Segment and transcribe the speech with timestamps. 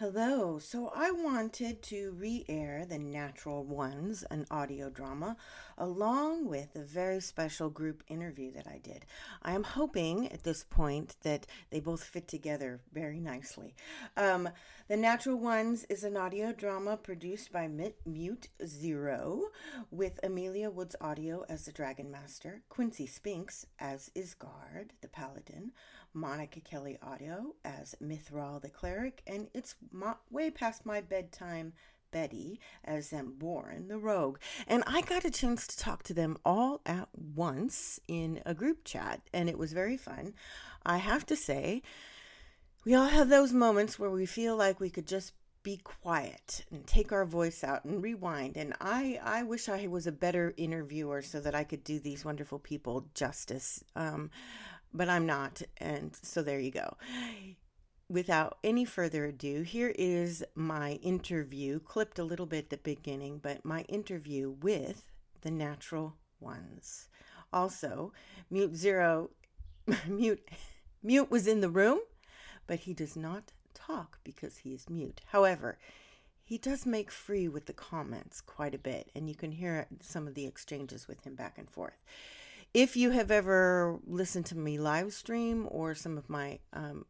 [0.00, 0.60] Hello.
[0.60, 5.36] So I wanted to re air The Natural Ones, an audio drama,
[5.76, 9.06] along with a very special group interview that I did.
[9.42, 13.74] I am hoping at this point that they both fit together very nicely.
[14.16, 14.48] Um,
[14.86, 17.68] the Natural Ones is an audio drama produced by
[18.06, 19.46] Mute Zero
[19.90, 25.72] with Amelia Woods Audio as the Dragon Master, Quincy Spinks as Isgard, the Paladin.
[26.14, 31.72] Monica Kelly Audio as Mithral the Cleric, and it's my, way past my bedtime.
[32.10, 34.38] Betty as Zamboran the Rogue.
[34.66, 38.84] And I got a chance to talk to them all at once in a group
[38.84, 40.32] chat, and it was very fun.
[40.86, 41.82] I have to say,
[42.84, 46.86] we all have those moments where we feel like we could just be quiet and
[46.86, 51.20] take our voice out and rewind and i i wish i was a better interviewer
[51.20, 54.30] so that i could do these wonderful people justice um,
[54.92, 55.62] but I'm not.
[55.78, 56.96] And so there you go.
[58.08, 63.38] Without any further ado, here is my interview, clipped a little bit at the beginning,
[63.38, 65.04] but my interview with
[65.42, 67.08] the natural ones.
[67.52, 68.12] Also,
[68.50, 69.30] Mute Zero,
[70.08, 70.48] Mute,
[71.02, 72.00] Mute was in the room,
[72.66, 75.20] but he does not talk because he is mute.
[75.28, 75.78] However,
[76.44, 80.26] he does make free with the comments quite a bit, and you can hear some
[80.26, 82.02] of the exchanges with him back and forth.
[82.78, 87.06] If you have ever listened to me live stream or some of my um,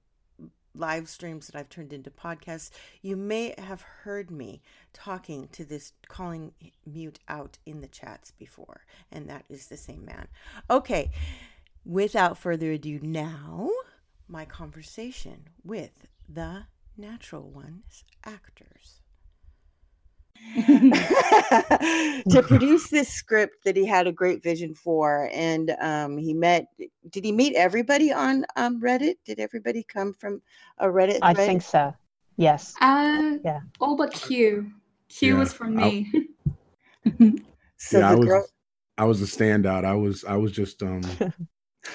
[0.74, 2.70] live streams that I've turned into podcasts,
[3.02, 4.62] you may have heard me
[4.94, 6.52] talking to this, calling
[6.86, 10.28] mute out in the chats before, and that is the same man.
[10.70, 11.10] Okay,
[11.84, 13.68] without further ado, now
[14.26, 16.62] my conversation with the
[16.96, 19.02] natural ones actors.
[20.56, 26.66] to produce this script that he had a great vision for and um, he met
[27.10, 29.14] did he meet everybody on um, reddit?
[29.24, 30.42] Did everybody come from
[30.78, 31.94] a reddit i think so.
[32.36, 32.74] Yes.
[32.80, 33.60] Uh, yeah.
[33.80, 34.70] all but q.
[35.08, 36.10] Q yeah, was from me.
[37.76, 38.46] so yeah, I was, girl-
[38.96, 39.84] I was a standout.
[39.84, 41.02] I was i was just um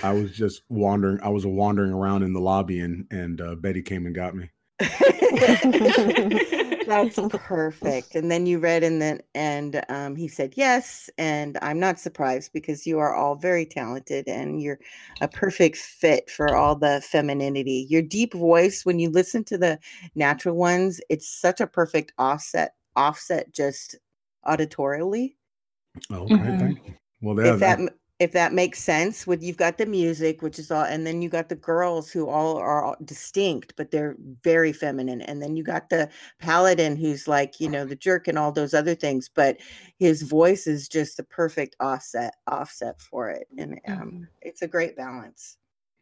[0.01, 3.81] i was just wandering i was wandering around in the lobby and and uh, betty
[3.81, 4.49] came and got me
[6.87, 8.15] That's perfect.
[8.15, 12.51] And then you read and then and um, he said yes, and I'm not surprised
[12.53, 14.79] because you are all very talented and you're
[15.21, 17.87] a perfect fit for all the femininity.
[17.89, 19.79] Your deep voice when you listen to the
[20.15, 23.95] natural ones, it's such a perfect offset offset just
[24.45, 25.35] auditorially.
[26.11, 26.59] Oh, mm-hmm.
[26.59, 26.93] thank you.
[27.21, 30.71] Well, if that, that if that makes sense with you've got the music which is
[30.71, 35.21] all and then you got the girls who all are distinct but they're very feminine
[35.21, 38.73] and then you got the paladin who's like you know the jerk and all those
[38.73, 39.57] other things but
[39.99, 44.23] his voice is just the perfect offset offset for it and um, mm-hmm.
[44.41, 45.57] it's a great balance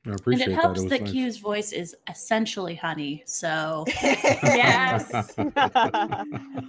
[0.06, 1.12] I appreciate and it helps that, that nice.
[1.12, 3.22] Q's voice is essentially honey.
[3.28, 5.12] So yes.
[5.38, 5.54] yeah.
[5.54, 6.66] well,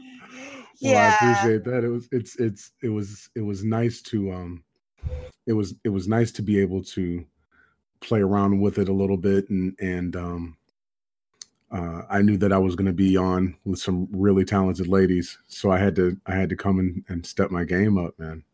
[0.80, 1.18] yeah.
[1.18, 1.82] I appreciate that.
[1.82, 4.62] It was it's it's it was it was nice to um
[5.46, 7.24] it was it was nice to be able to
[8.00, 10.56] play around with it a little bit and and um,
[11.72, 15.38] uh, I knew that I was going to be on with some really talented ladies,
[15.48, 18.44] so I had to I had to come and, and step my game up, man.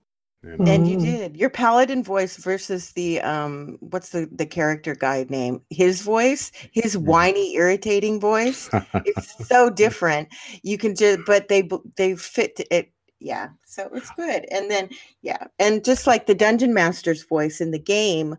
[0.44, 1.36] And, and you did.
[1.36, 5.60] Your paladin voice versus the um what's the the character guy name?
[5.68, 6.52] His voice?
[6.70, 8.70] His whiny irritating voice?
[9.04, 10.28] It's so different.
[10.62, 14.88] You can just but they they fit it yeah so it's good and then
[15.22, 18.36] yeah and just like the dungeon master's voice in the game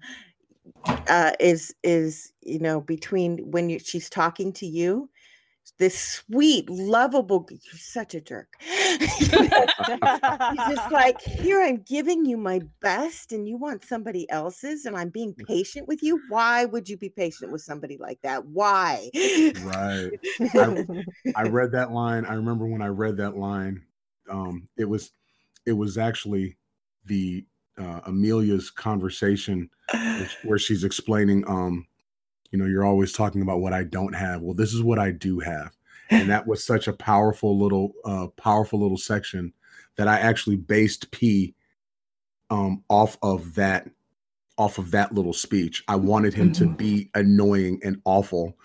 [0.86, 5.10] uh is is you know between when you, she's talking to you
[5.78, 8.54] this sweet lovable you're such a jerk.
[9.00, 9.32] He's just
[10.92, 15.34] like here i'm giving you my best and you want somebody else's and i'm being
[15.34, 16.20] patient with you?
[16.30, 18.46] Why would you be patient with somebody like that?
[18.46, 19.10] Why?
[19.64, 20.12] Right.
[20.54, 20.86] I,
[21.36, 23.84] I read that line i remember when i read that line
[24.30, 25.12] um, it was
[25.66, 26.58] it was actually
[27.06, 27.46] the
[27.78, 29.70] uh, Amelia's conversation
[30.44, 31.88] where she's explaining, um,
[32.52, 34.42] you know, you're always talking about what I don't have.
[34.42, 35.76] Well, this is what I do have,
[36.10, 39.54] and that was such a powerful little, uh, powerful little section
[39.98, 41.56] that I actually based P
[42.50, 43.90] um, off of that
[44.58, 45.84] off of that little speech.
[45.88, 48.58] I wanted him to be annoying and awful,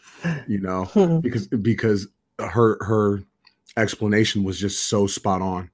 [0.49, 2.09] you know, because because
[2.41, 3.23] her her
[3.77, 5.71] explanation was just so spot on.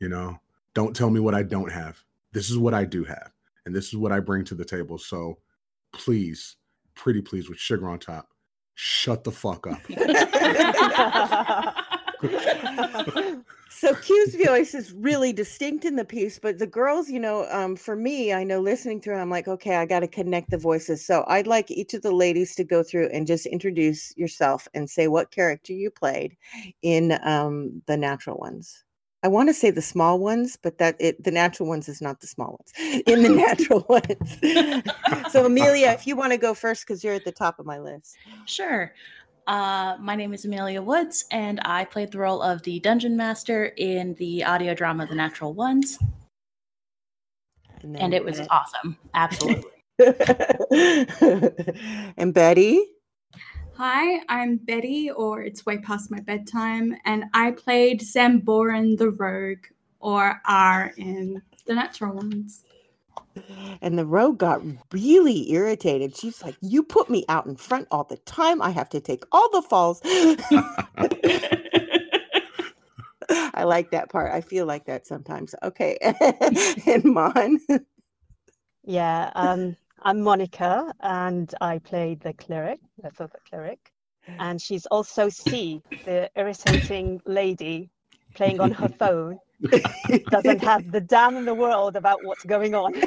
[0.00, 0.38] You know,
[0.74, 2.02] don't tell me what I don't have.
[2.32, 3.30] This is what I do have,
[3.66, 4.98] and this is what I bring to the table.
[4.98, 5.38] So
[5.92, 6.56] please,
[6.94, 8.28] pretty please, with sugar on top,
[8.74, 9.80] shut the fuck up.
[13.68, 17.74] so Q's voice is really distinct in the piece, but the girls, you know, um,
[17.76, 21.04] for me, I know listening through, I'm like, okay, I got to connect the voices.
[21.04, 24.88] So I'd like each of the ladies to go through and just introduce yourself and
[24.88, 26.36] say what character you played
[26.82, 28.84] in um, the natural ones.
[29.24, 32.20] I want to say the small ones, but that it the natural ones is not
[32.20, 35.32] the small ones in the natural ones.
[35.32, 37.78] so Amelia, if you want to go first because you're at the top of my
[37.78, 38.16] list.
[38.46, 38.92] Sure.
[39.46, 43.72] Uh, my name is Amelia Woods, and I played the role of the dungeon master
[43.76, 45.98] in the audio drama The Natural Ones.
[47.82, 48.96] And, and it was awesome.
[49.14, 49.64] Absolutely.
[52.16, 52.84] and Betty?
[53.76, 59.66] Hi, I'm Betty, or It's Way Past My Bedtime, and I played Zamboran the Rogue,
[59.98, 62.64] or R in The Natural Ones.
[63.80, 64.62] And the rogue got
[64.92, 66.16] really irritated.
[66.16, 68.62] She's like, You put me out in front all the time.
[68.62, 70.00] I have to take all the falls.
[73.54, 74.32] I like that part.
[74.32, 75.54] I feel like that sometimes.
[75.62, 75.98] Okay.
[76.86, 77.60] and Mon.
[78.84, 79.30] Yeah.
[79.34, 83.92] Um, I'm Monica and I played the cleric, that's the cleric.
[84.26, 87.90] And she's also C, the irritating lady
[88.34, 89.38] playing on her phone
[90.30, 92.92] doesn't have the damn in the world about what's going on.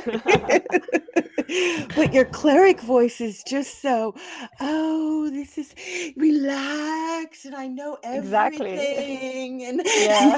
[1.95, 4.13] but your cleric voice is just so,
[4.59, 5.73] oh, this is
[6.15, 9.61] relax and I know everything.
[9.61, 9.65] Exactly.
[9.65, 10.37] And yeah.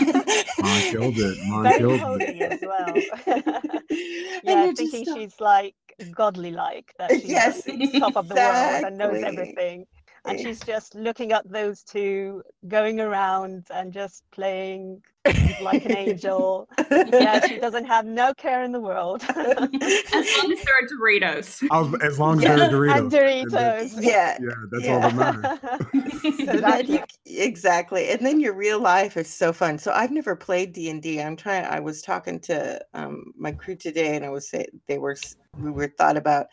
[0.60, 1.38] Mom killed it.
[1.46, 2.42] Mom killed it.
[2.42, 2.94] as well.
[4.44, 5.18] yeah, thinking just...
[5.18, 5.76] she's like
[6.14, 7.64] godly like that she's yes,
[7.98, 9.88] top of the world and knows everything
[10.28, 15.02] and she's just looking at those two going around and just playing
[15.62, 16.68] like an angel.
[16.92, 19.24] yeah, she doesn't have no care in the world.
[19.28, 21.62] as long as there are Doritos.
[21.70, 22.56] Was, as long as yeah.
[22.56, 22.98] there are Doritos.
[22.98, 23.94] And Doritos.
[23.96, 24.38] And yeah.
[24.40, 24.94] Yeah, that's yeah.
[24.94, 26.38] all that matters.
[26.46, 28.10] so that you, exactly.
[28.10, 29.78] And then your real life is so fun.
[29.78, 31.22] So I've never played D&D.
[31.22, 34.98] I'm trying I was talking to um, my crew today and I was saying they
[34.98, 35.16] were
[35.60, 36.48] we were thought about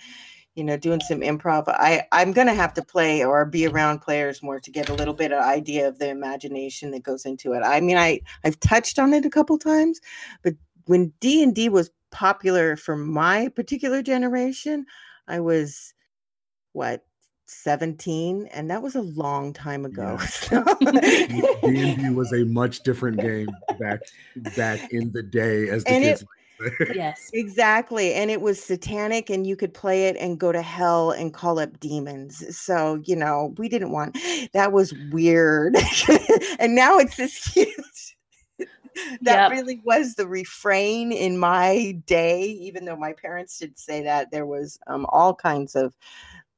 [0.55, 4.43] you know doing some improv i i'm to have to play or be around players
[4.43, 7.63] more to get a little bit of idea of the imagination that goes into it.
[7.65, 10.01] I mean i i've touched on it a couple times
[10.43, 10.55] but
[10.87, 14.87] when d&d was popular for my particular generation
[15.27, 15.95] i was
[16.73, 17.05] what
[17.47, 20.19] 17 and that was a long time ago
[20.51, 23.49] d&d was a much different game
[23.79, 24.01] back
[24.57, 26.29] back in the day as the and kids it,
[26.95, 27.31] yes.
[27.33, 28.15] Exactly.
[28.15, 31.59] And it was satanic, and you could play it and go to hell and call
[31.59, 32.57] up demons.
[32.57, 34.17] So, you know, we didn't want
[34.53, 35.77] that was weird.
[36.59, 38.17] and now it's this huge.
[39.23, 39.51] that yep.
[39.51, 44.47] really was the refrain in my day, even though my parents did say that there
[44.47, 45.97] was um, all kinds of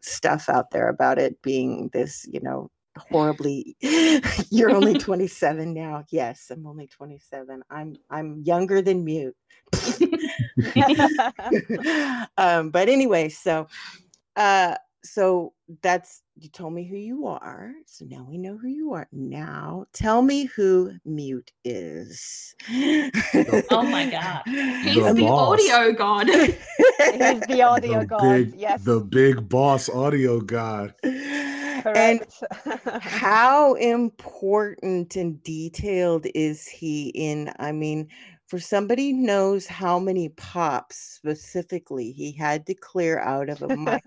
[0.01, 3.77] stuff out there about it being this, you know, horribly
[4.51, 9.37] you're only 27 now yes i'm only 27 i'm i'm younger than mute
[12.37, 13.67] um, but anyway, so
[14.37, 15.53] uh, so
[15.83, 17.73] that's you told me who you are.
[17.87, 19.09] So now we know who you are.
[19.13, 22.55] Now tell me who Mute is.
[23.71, 24.43] oh my god.
[24.47, 26.29] He's the, the audio god.
[26.29, 28.23] He's the audio the god.
[28.23, 28.83] Big, yes.
[28.83, 30.95] The big boss audio god.
[31.87, 32.43] Correct.
[32.67, 38.09] And how important and detailed is he in I mean
[38.49, 43.77] for somebody who knows how many pops specifically he had to clear out of a
[43.77, 44.03] mic.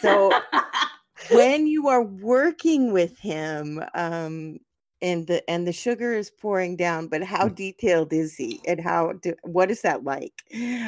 [0.00, 0.32] so
[1.30, 4.58] when you are working with him, um,
[5.00, 7.54] and the and the sugar is pouring down, but how mm.
[7.54, 10.32] detailed is he, and how do, what is that like?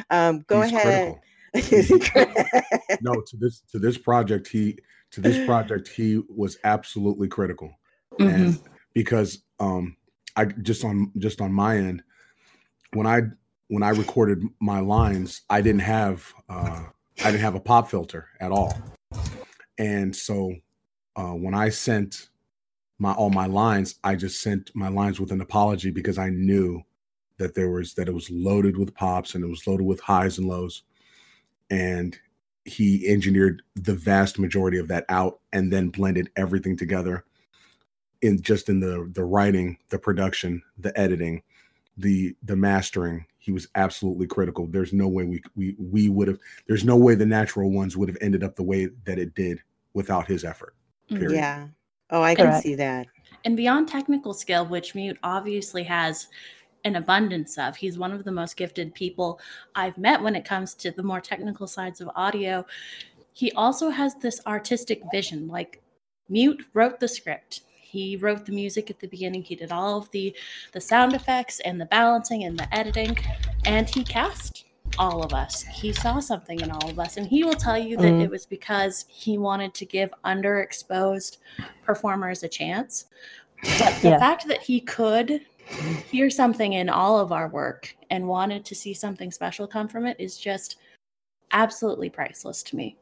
[0.09, 1.19] Um, go He's ahead.
[3.01, 4.77] no, to this to this project, he
[5.11, 7.71] to this project he was absolutely critical,
[8.19, 8.29] mm-hmm.
[8.29, 8.59] and
[8.93, 9.95] because um,
[10.35, 12.03] I just on just on my end,
[12.93, 13.21] when I
[13.67, 16.83] when I recorded my lines, I didn't have uh,
[17.23, 18.73] I didn't have a pop filter at all,
[19.77, 20.53] and so
[21.15, 22.29] uh, when I sent
[22.99, 26.83] my all my lines, I just sent my lines with an apology because I knew
[27.37, 30.37] that there was that it was loaded with pops and it was loaded with highs
[30.37, 30.83] and lows,
[31.69, 32.17] and
[32.65, 37.23] he engineered the vast majority of that out and then blended everything together
[38.21, 41.41] in just in the the writing, the production, the editing
[41.97, 43.25] the the mastering.
[43.37, 44.67] He was absolutely critical.
[44.67, 48.09] There's no way we we we would have there's no way the natural ones would
[48.09, 49.61] have ended up the way that it did
[49.93, 50.75] without his effort
[51.09, 51.37] mm, period.
[51.37, 51.67] yeah.
[52.09, 53.07] Oh i can see that.
[53.45, 56.27] And beyond technical skill which mute obviously has
[56.83, 59.39] an abundance of he's one of the most gifted people
[59.75, 62.65] i've met when it comes to the more technical sides of audio
[63.33, 65.81] he also has this artistic vision like
[66.29, 67.61] mute wrote the script
[67.91, 69.43] He wrote the music at the beginning.
[69.43, 70.33] He did all of the
[70.71, 73.17] the sound effects and the balancing and the editing,
[73.65, 74.63] and he cast
[74.97, 75.63] all of us.
[75.63, 78.23] He saw something in all of us, and he will tell you that mm.
[78.23, 81.37] it was because he wanted to give underexposed
[81.83, 83.05] performers a chance.
[83.77, 84.19] But the yeah.
[84.19, 85.41] fact that he could
[86.09, 90.05] hear something in all of our work and wanted to see something special come from
[90.05, 90.77] it is just
[91.51, 92.97] absolutely priceless to me.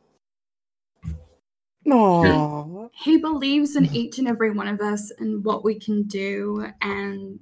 [1.88, 2.90] Aww.
[2.94, 6.68] He believes in each and every one of us and what we can do.
[6.82, 7.40] And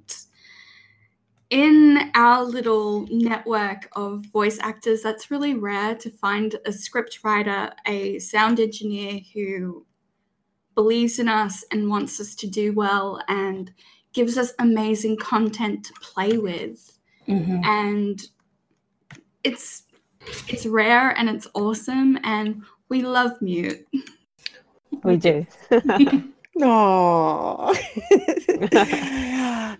[1.50, 7.70] in our little network of voice actors, that's really rare to find a script writer,
[7.86, 9.84] a sound engineer who
[10.74, 13.72] believes in us and wants us to do well and
[14.18, 16.98] gives us amazing content to play with.
[17.28, 17.62] Mm-hmm.
[17.62, 18.20] And
[19.44, 19.84] it's
[20.48, 23.86] it's rare and it's awesome and we love mute.
[25.04, 25.46] We do.
[26.58, 27.72] No.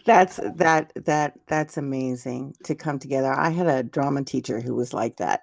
[0.04, 3.32] that's that that that's amazing to come together.
[3.32, 5.40] I had a drama teacher who was like that.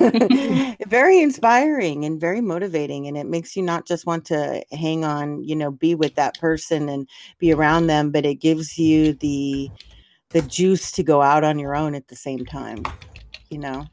[0.88, 5.44] very inspiring and very motivating and it makes you not just want to hang on,
[5.44, 7.08] you know, be with that person and
[7.38, 9.70] be around them, but it gives you the
[10.30, 12.82] the juice to go out on your own at the same time,
[13.50, 13.86] you know.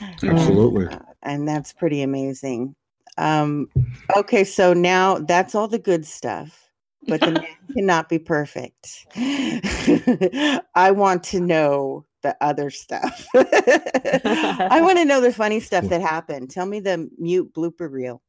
[0.00, 0.86] Absolutely.
[0.86, 2.74] Uh, and that's pretty amazing.
[3.16, 3.68] Um,
[4.16, 6.70] okay, so now that's all the good stuff,
[7.06, 9.06] but the man cannot be perfect.
[9.16, 13.26] I want to know the other stuff.
[13.34, 16.50] I want to know the funny stuff that happened.
[16.50, 18.22] Tell me the mute blooper reel.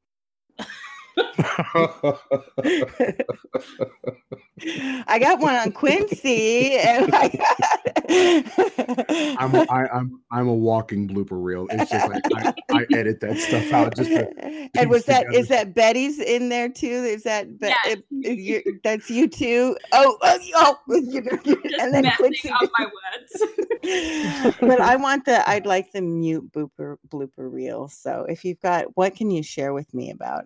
[5.08, 7.76] I got one on Quincy, and I got...
[9.40, 11.68] I'm a, I, I'm I'm a walking blooper reel.
[11.72, 13.96] It's just like I, I edit that stuff out.
[13.96, 14.10] Just
[14.76, 15.40] and was that together.
[15.40, 16.88] is that Betty's in there too?
[16.88, 17.98] Is that Be- yes.
[18.12, 19.76] it, that's you too?
[19.92, 21.38] Oh oh, oh you know,
[21.80, 22.50] and then Quincy.
[22.50, 24.56] my words.
[24.62, 27.88] but I want the I'd like the mute blooper blooper reel.
[27.88, 30.46] So if you've got, what can you share with me about?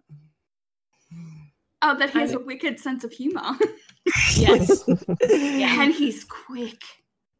[1.81, 3.41] Oh, that he has a wicked sense of humor.
[4.35, 4.83] yes.
[5.29, 5.81] yeah.
[5.81, 6.81] And he's quick.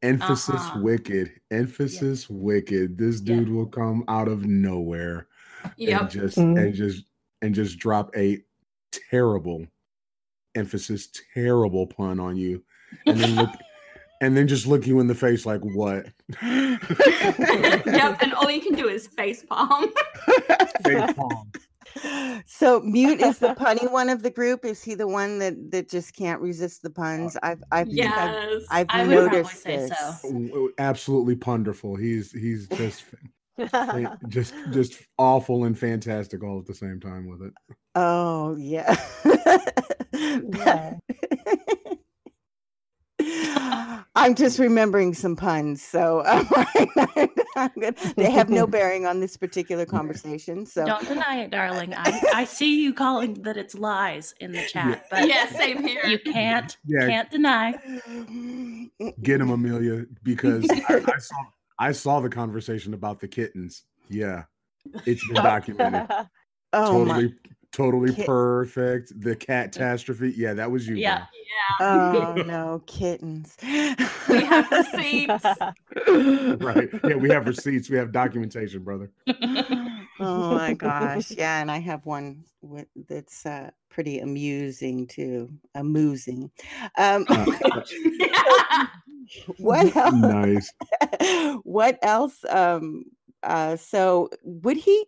[0.02, 0.80] Emphasis uh-huh.
[0.82, 1.32] wicked.
[1.52, 2.36] Emphasis yeah.
[2.38, 2.98] wicked.
[2.98, 3.54] This dude yeah.
[3.54, 5.28] will come out of nowhere
[5.76, 6.02] yep.
[6.02, 6.58] and just mm-hmm.
[6.58, 7.04] and just
[7.42, 8.42] and just drop a
[8.92, 9.66] terrible
[10.56, 12.64] emphasis, terrible pun on you.
[13.06, 13.50] And then look
[14.22, 16.08] and then just look you in the face like what?
[16.42, 19.92] yep, and all you can do is face palm.
[20.86, 21.52] face palm
[22.46, 24.66] so mute is the punny one of the group.
[24.66, 27.38] Is he the one that that just can't resist the puns?
[27.44, 29.92] I've I've yes, I've, I've noticed this.
[30.22, 30.70] So.
[30.78, 31.96] Absolutely ponderful.
[31.96, 33.06] He's he's just
[34.28, 37.54] just just awful and fantastic all at the same time with it.
[37.96, 38.96] Oh yeah.
[40.14, 40.94] yeah.
[44.16, 46.24] I'm just remembering some puns, so
[48.16, 50.66] they have no bearing on this particular conversation.
[50.66, 51.94] So don't deny it, darling.
[51.96, 56.06] I, I see you calling that it's lies in the chat, but yeah, same here.
[56.06, 57.08] You can't yeah.
[57.08, 57.80] can't deny.
[59.22, 61.38] Get him, Amelia, because I, I saw
[61.80, 63.84] I saw the conversation about the kittens.
[64.10, 64.44] Yeah,
[65.06, 66.08] it's been documented.
[66.74, 67.34] Oh, totally, my
[67.72, 69.20] totally Kit- perfect.
[69.20, 70.34] The catastrophe.
[70.36, 70.96] Yeah, that was you.
[70.96, 71.26] Yeah.
[71.50, 71.76] Yeah.
[71.82, 73.58] Oh no, kittens.
[73.64, 75.46] we have receipts.
[76.64, 76.90] right.
[77.04, 77.90] Yeah, we have receipts.
[77.90, 79.12] We have documentation, brother.
[80.20, 81.32] oh my gosh.
[81.32, 85.50] Yeah, and I have one with, that's uh, pretty amusing too.
[85.76, 86.52] Amusing.
[86.98, 87.46] Um, uh,
[89.58, 90.14] what else?
[90.14, 90.74] Nice.
[91.64, 92.44] what else?
[92.50, 93.06] Um,
[93.44, 95.06] uh, so would he?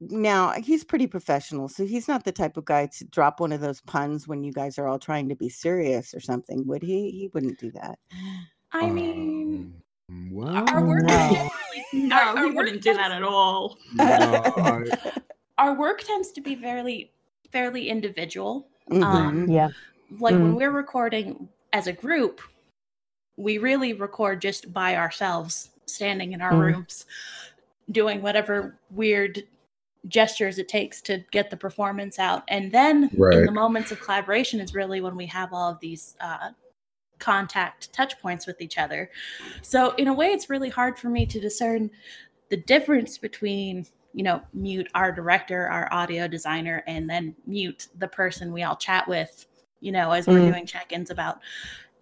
[0.00, 3.60] Now he's pretty professional so he's not the type of guy to drop one of
[3.60, 7.10] those puns when you guys are all trying to be serious or something would he
[7.10, 7.98] he wouldn't do that
[8.72, 9.74] i mean
[10.08, 11.50] um, well, our work no,
[11.92, 14.84] no our, he wouldn't do that at all no, I...
[15.58, 17.12] our work tends to be fairly
[17.52, 19.02] fairly individual mm-hmm.
[19.02, 19.68] um yeah
[20.18, 20.40] like mm.
[20.40, 22.40] when we're recording as a group
[23.36, 26.60] we really record just by ourselves standing in our mm.
[26.60, 27.04] rooms
[27.90, 29.42] doing whatever weird
[30.08, 32.42] gestures it takes to get the performance out.
[32.48, 33.38] And then right.
[33.38, 36.50] in the moments of collaboration is really when we have all of these uh,
[37.18, 39.10] contact touch points with each other.
[39.62, 41.90] So in a way, it's really hard for me to discern
[42.48, 48.08] the difference between you know mute our director our audio designer and then mute the
[48.08, 49.46] person we all chat with
[49.78, 50.50] you know as we're mm.
[50.50, 51.38] doing check-ins about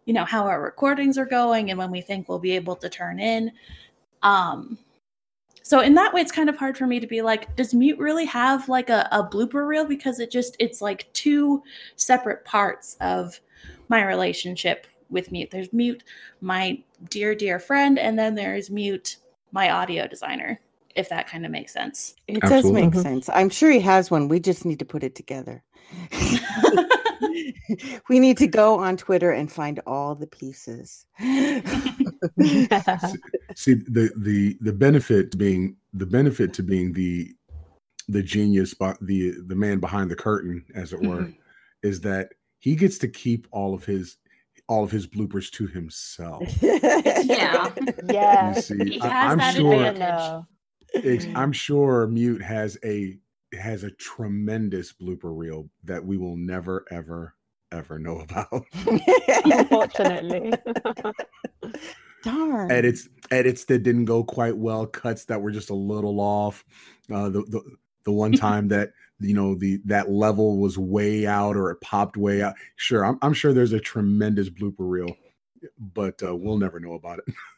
[0.07, 2.89] you know how our recordings are going and when we think we'll be able to
[2.89, 3.53] turn in
[4.23, 4.79] um
[5.69, 7.99] So in that way, it's kind of hard for me to be like, does mute
[7.99, 9.85] really have like a, a blooper reel?
[9.85, 11.63] Because it just it's like two
[11.95, 13.39] separate parts of
[13.91, 15.51] my relationship with mute.
[15.51, 16.05] There's mute,
[16.41, 19.19] my dear, dear friend, and then there's mute,
[19.53, 20.59] my audio designer,
[20.97, 22.15] if that kind of makes sense.
[22.29, 22.63] It Absolutely.
[22.63, 23.03] does make mm-hmm.
[23.03, 23.29] sense.
[23.35, 24.29] I'm sure he has one.
[24.29, 25.63] We just need to put it together.
[28.09, 31.05] we need to go on Twitter and find all the pieces.
[33.57, 37.33] See the the the benefit to being the benefit to being the
[38.09, 41.33] the genius, the the man behind the curtain, as it were, mm-hmm.
[41.83, 44.17] is that he gets to keep all of his
[44.69, 46.43] all of his bloopers to himself.
[46.63, 47.73] yeah,
[48.11, 48.55] yeah.
[48.55, 50.47] You see, I, am sure.
[51.37, 53.19] I'm sure Mute has a
[53.59, 57.35] has a tremendous blooper reel that we will never ever
[57.73, 58.65] ever know about.
[59.45, 60.53] Unfortunately.
[62.23, 62.71] Darn.
[62.71, 66.65] Edits edits that didn't go quite well, cuts that were just a little off.
[67.13, 67.63] Uh, the, the
[68.05, 72.17] the one time that you know the that level was way out or it popped
[72.17, 72.55] way out.
[72.77, 75.17] Sure, I'm, I'm sure there's a tremendous blooper reel,
[75.79, 77.35] but uh, we'll never know about it.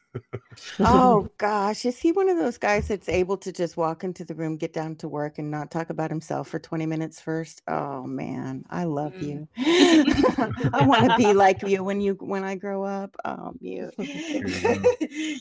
[0.81, 4.35] oh gosh, is he one of those guys that's able to just walk into the
[4.35, 7.62] room, get down to work, and not talk about himself for 20 minutes first?
[7.69, 9.23] Oh man, I love mm.
[9.23, 9.49] you.
[10.73, 13.17] I want to be like you when you when I grow up.
[13.25, 13.90] Um, you,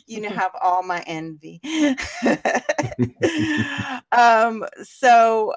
[0.06, 1.60] you know, have all my envy.
[4.12, 5.54] um, so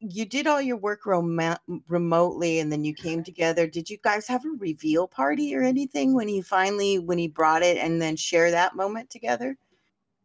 [0.00, 3.66] you did all your work remotely and then you came together.
[3.66, 7.62] Did you guys have a reveal party or anything when he finally when he brought
[7.62, 9.56] it and then share that moment together?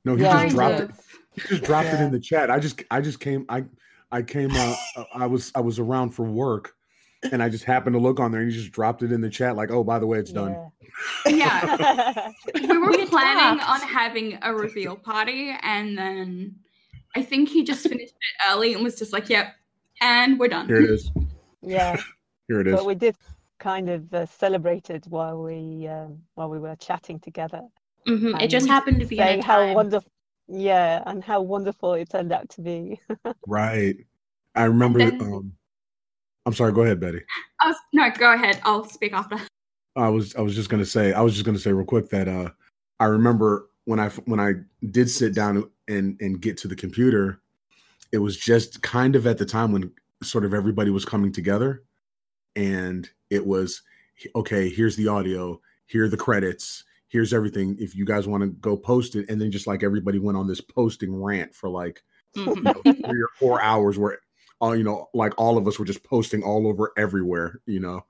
[0.05, 0.91] No he yeah, just dropped it.
[1.35, 2.01] He just dropped yeah.
[2.01, 2.49] it in the chat.
[2.49, 3.65] I just i just came i
[4.11, 6.73] i came uh, uh, i was i was around for work
[7.31, 9.29] and i just happened to look on there and he just dropped it in the
[9.29, 10.55] chat like oh by the way it's done.
[11.25, 12.31] Yeah, yeah.
[12.53, 16.55] we were planning on having a reveal party and then
[17.17, 19.47] I think he just finished it early and was just like, "Yep,
[20.01, 21.11] and we're done." Here it is.
[21.67, 21.99] Yeah.
[22.47, 22.75] Here it is.
[22.75, 23.15] But we did
[23.57, 27.61] kind of uh, celebrate it while we um, while we were chatting together.
[28.07, 28.39] Mm-hmm.
[28.39, 30.11] It just happened to be saying how wonderful.
[30.47, 32.99] Yeah, and how wonderful it turned out to be.
[33.47, 33.95] right.
[34.53, 34.99] I remember.
[34.99, 35.53] Then, um,
[36.45, 36.71] I'm sorry.
[36.71, 37.21] Go ahead, Betty.
[37.59, 38.61] I was, no, go ahead.
[38.63, 39.39] I'll speak after.
[39.95, 42.27] I was I was just gonna say I was just gonna say real quick that
[42.27, 42.49] uh
[42.99, 44.53] I remember when I when I
[44.91, 47.41] did sit down and and get to the computer,
[48.11, 49.91] it was just kind of at the time when
[50.23, 51.83] sort of everybody was coming together,
[52.55, 53.81] and it was
[54.35, 54.69] okay.
[54.69, 55.59] Here's the audio.
[55.87, 56.83] Here are the credits.
[57.07, 57.77] Here's everything.
[57.79, 60.47] If you guys want to go post it, and then just like everybody went on
[60.47, 62.03] this posting rant for like
[62.35, 62.49] mm-hmm.
[62.57, 64.19] you know, three or four hours, where
[64.59, 67.61] all uh, you know, like all of us were just posting all over everywhere.
[67.65, 68.05] You know.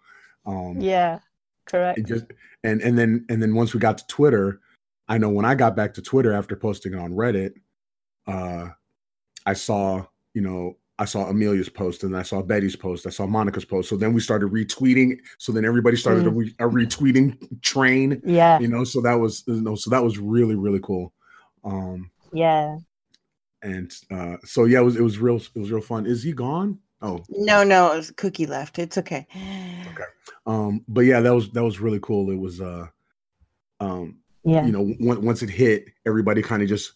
[0.45, 1.19] Um, yeah.
[1.65, 2.05] Correct.
[2.05, 2.25] Just
[2.63, 4.61] and and then and then once we got to Twitter,
[5.07, 7.53] I know when I got back to Twitter after posting it on Reddit,
[8.27, 8.69] uh,
[9.45, 13.05] I saw, you know, I saw Amelia's post and I saw Betty's post.
[13.05, 13.89] I saw Monica's post.
[13.89, 15.17] So then we started retweeting.
[15.37, 16.27] So then everybody started mm.
[16.27, 18.21] a, re- a, retweeting train.
[18.25, 18.59] Yeah.
[18.59, 21.13] You know, so that was you know, so that was really, really cool.
[21.63, 22.77] Um yeah.
[23.61, 26.05] And uh so yeah, it was it was real it was real fun.
[26.05, 26.79] Is he gone?
[27.01, 28.79] Oh no, no, it was Cookie left.
[28.79, 29.27] It's okay.
[29.91, 30.03] Okay.
[30.45, 32.31] Um, but yeah, that was that was really cool.
[32.31, 32.87] It was uh
[33.81, 34.65] um yeah.
[34.65, 36.93] you know, once it hit, everybody kind of just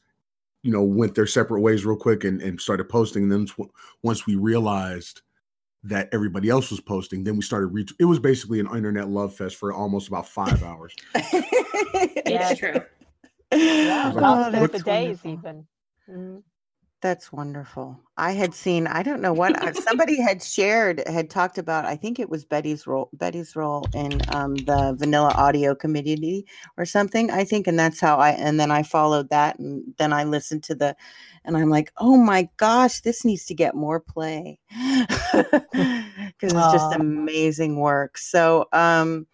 [0.64, 3.24] you know, went their separate ways real quick and, and started posting.
[3.24, 3.68] And then
[4.04, 5.22] once we realized
[5.84, 7.68] that everybody else was posting, then we started.
[7.68, 10.94] Re- it was basically an internet love fest for almost about five hours.
[12.26, 12.82] yeah, true.
[13.54, 15.66] Yeah, oh, the days even.
[16.10, 16.38] Mm-hmm.
[17.02, 17.98] That's wonderful.
[18.18, 21.86] I had seen, I don't know what uh, somebody had shared, had talked about.
[21.86, 26.46] I think it was Betty's role, Betty's role in um, the Vanilla Audio community
[26.78, 27.32] or something.
[27.32, 28.32] I think, and that's how I.
[28.32, 30.94] And then I followed that, and then I listened to the,
[31.46, 34.60] and I'm like, oh my gosh, this needs to get more play
[35.32, 35.54] because
[36.42, 38.18] it's just amazing work.
[38.18, 39.26] So, um,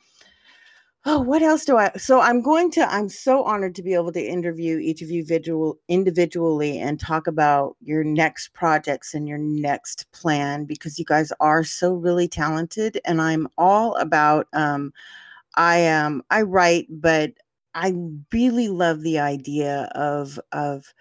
[1.08, 1.92] Oh, what else do I?
[1.98, 2.92] So I'm going to.
[2.92, 7.28] I'm so honored to be able to interview each of you visual, individually and talk
[7.28, 13.00] about your next projects and your next plan because you guys are so really talented,
[13.06, 14.48] and I'm all about.
[14.54, 14.94] Um,
[15.58, 16.16] I am.
[16.16, 17.34] Um, I write, but
[17.76, 17.94] I
[18.34, 20.94] really love the idea of of.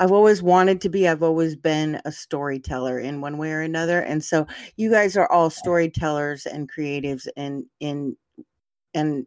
[0.00, 1.08] I've always wanted to be.
[1.08, 4.46] I've always been a storyteller in one way or another, and so
[4.76, 8.16] you guys are all storytellers and creatives, and in
[8.94, 9.26] and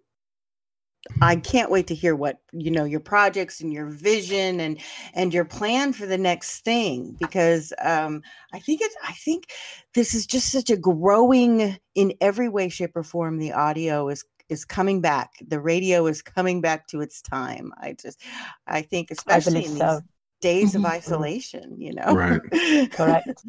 [1.22, 4.80] I can't wait to hear what you know your projects and your vision and
[5.14, 8.22] and your plan for the next thing because um,
[8.54, 9.52] I think it's I think
[9.94, 14.24] this is just such a growing in every way shape or form the audio is
[14.50, 18.22] is coming back the radio is coming back to its time I just
[18.68, 20.02] I think especially I in these, so.
[20.44, 20.92] Days of mm-hmm.
[20.92, 22.14] isolation, you know?
[22.14, 22.92] Right.
[22.92, 23.44] Correct.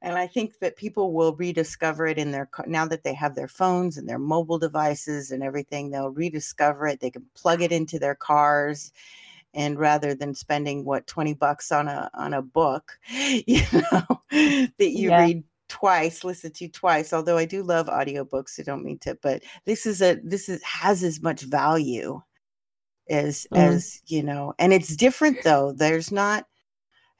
[0.00, 3.46] and I think that people will rediscover it in their, now that they have their
[3.46, 7.00] phones and their mobile devices and everything, they'll rediscover it.
[7.00, 8.90] They can plug it into their cars
[9.52, 12.98] and rather than spending what 20 bucks on a on a book
[13.46, 15.20] you know that you yeah.
[15.20, 19.42] read twice listen to twice although i do love audiobooks i don't mean to but
[19.64, 22.20] this is a this is has as much value
[23.08, 23.56] as mm-hmm.
[23.56, 25.72] as you know and it's different though.
[25.72, 26.46] There's not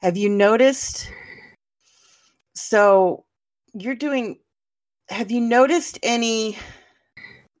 [0.01, 1.09] have you noticed?
[2.53, 3.25] So
[3.73, 4.39] you're doing
[5.09, 6.57] have you noticed any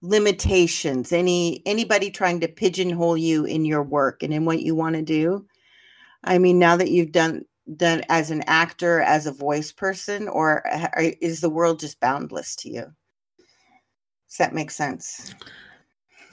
[0.01, 4.95] limitations any anybody trying to pigeonhole you in your work and in what you want
[4.95, 5.45] to do?
[6.23, 10.63] I mean now that you've done done as an actor as a voice person or
[11.21, 12.85] is the world just boundless to you?
[14.29, 15.33] Does that make sense?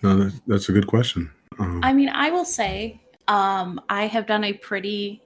[0.02, 4.44] No that's a good question um, i mean i will say um, i have done
[4.44, 5.22] a pretty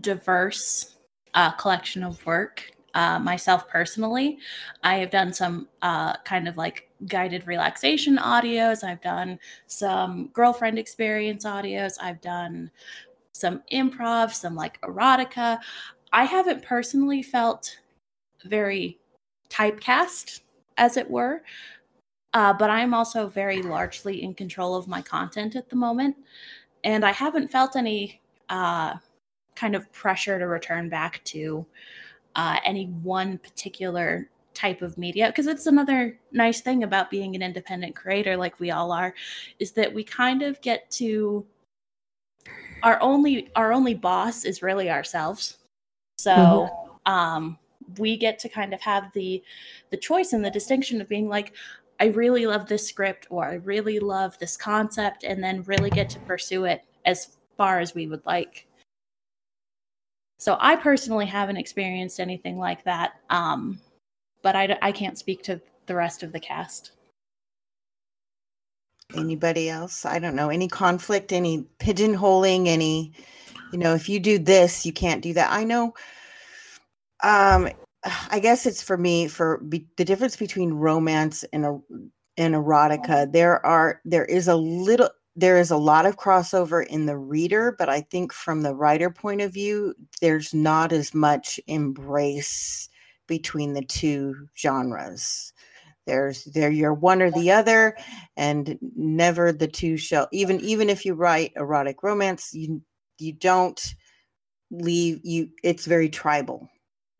[0.00, 0.96] diverse
[1.34, 4.38] uh, collection of work uh, myself personally.
[4.82, 8.84] I have done some uh, kind of like guided relaxation audios.
[8.84, 11.94] I've done some girlfriend experience audios.
[12.00, 12.70] I've done
[13.32, 15.58] some improv, some like erotica.
[16.12, 17.78] I haven't personally felt
[18.44, 18.98] very
[19.48, 20.40] typecast,
[20.76, 21.42] as it were.
[22.32, 26.16] Uh, but I'm also very largely in control of my content at the moment.
[26.84, 28.94] And I haven't felt any uh,
[29.56, 31.66] kind of pressure to return back to
[32.36, 37.42] uh, any one particular type of media because it's another nice thing about being an
[37.42, 39.14] independent creator like we all are
[39.60, 41.46] is that we kind of get to
[42.82, 45.58] our only our only boss is really ourselves
[46.18, 47.12] so mm-hmm.
[47.12, 47.58] um
[47.98, 49.42] we get to kind of have the
[49.90, 51.54] the choice and the distinction of being like
[52.00, 56.10] i really love this script or i really love this concept and then really get
[56.10, 58.66] to pursue it as far as we would like
[60.40, 63.78] so I personally haven't experienced anything like that, um,
[64.40, 66.92] but I, I can't speak to the rest of the cast.
[69.14, 70.06] Anybody else?
[70.06, 70.48] I don't know.
[70.48, 73.12] Any conflict, any pigeonholing, any,
[73.70, 75.52] you know, if you do this, you can't do that.
[75.52, 75.92] I know.
[77.22, 77.68] Um,
[78.30, 81.78] I guess it's for me for be, the difference between romance and a
[82.36, 83.30] and erotica.
[83.30, 87.74] There are there is a little there is a lot of crossover in the reader,
[87.78, 92.88] but I think from the writer point of view, there's not as much embrace
[93.26, 95.52] between the two genres.
[96.06, 97.96] There's there you're one or the other,
[98.36, 102.82] and never the two shall even even if you write erotic romance, you
[103.18, 103.94] you don't
[104.70, 106.68] leave you it's very tribal.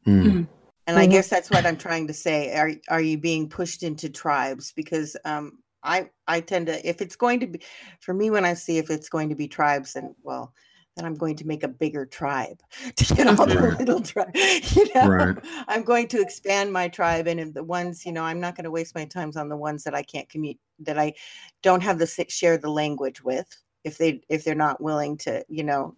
[0.07, 0.49] Mm.
[0.87, 1.13] And I mm-hmm.
[1.13, 2.55] guess that's what I'm trying to say.
[2.57, 4.73] Are are you being pushed into tribes?
[4.73, 7.61] Because um, I I tend to if it's going to be
[8.01, 10.53] for me when I see if it's going to be tribes then well
[10.97, 12.61] then I'm going to make a bigger tribe
[12.97, 14.35] to get all the little tribe.
[14.73, 15.37] You know, right.
[15.69, 18.71] I'm going to expand my tribe, and the ones you know, I'm not going to
[18.71, 21.15] waste my times on the ones that I can't commute that I
[21.63, 23.49] don't have the share the language with
[23.85, 25.95] if they if they're not willing to you know.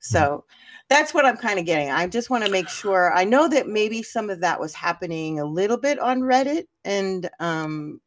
[0.00, 0.44] So
[0.88, 1.90] that's what i'm kind of getting.
[1.90, 5.40] I just want to make sure i know that maybe some of that was happening
[5.40, 8.00] a little bit on reddit and um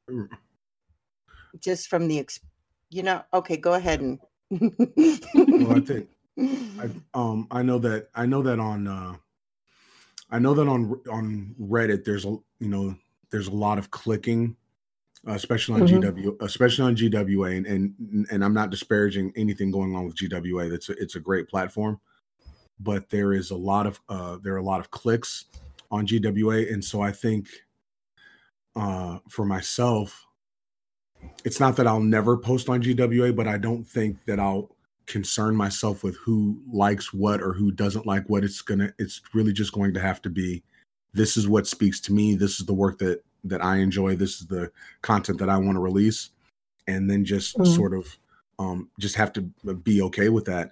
[1.59, 2.27] just from the
[2.89, 4.19] you know okay go ahead and
[4.51, 6.09] well i think
[6.79, 9.15] I, um i know that i know that on uh
[10.29, 12.95] i know that on on reddit there's a you know
[13.29, 14.55] there's a lot of clicking
[15.27, 16.19] especially on mm-hmm.
[16.19, 20.69] GW, especially on GWA, and, and and I'm not disparaging anything going on with GWA.
[20.69, 21.99] That's a, it's a great platform,
[22.79, 25.45] but there is a lot of uh, there are a lot of clicks
[25.91, 27.47] on GWA, and so I think
[28.75, 30.25] uh, for myself,
[31.45, 35.55] it's not that I'll never post on GWA, but I don't think that I'll concern
[35.55, 38.43] myself with who likes what or who doesn't like what.
[38.43, 40.63] It's gonna it's really just going to have to be
[41.13, 44.39] this is what speaks to me, this is the work that that I enjoy, this
[44.39, 46.29] is the content that I want to release,
[46.87, 47.73] and then just mm-hmm.
[47.73, 48.17] sort of
[48.59, 50.71] um just have to be okay with that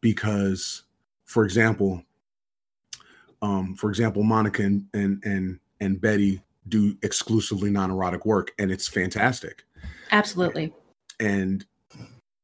[0.00, 0.84] because
[1.24, 2.02] for example
[3.42, 8.88] um for example Monica and and and, and Betty do exclusively non-erotic work and it's
[8.88, 9.64] fantastic
[10.10, 10.72] Absolutely.
[11.20, 11.64] And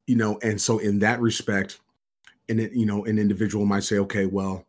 [0.07, 1.81] you know, and so in that respect,
[2.49, 4.67] and it, you know, an individual might say, okay, well,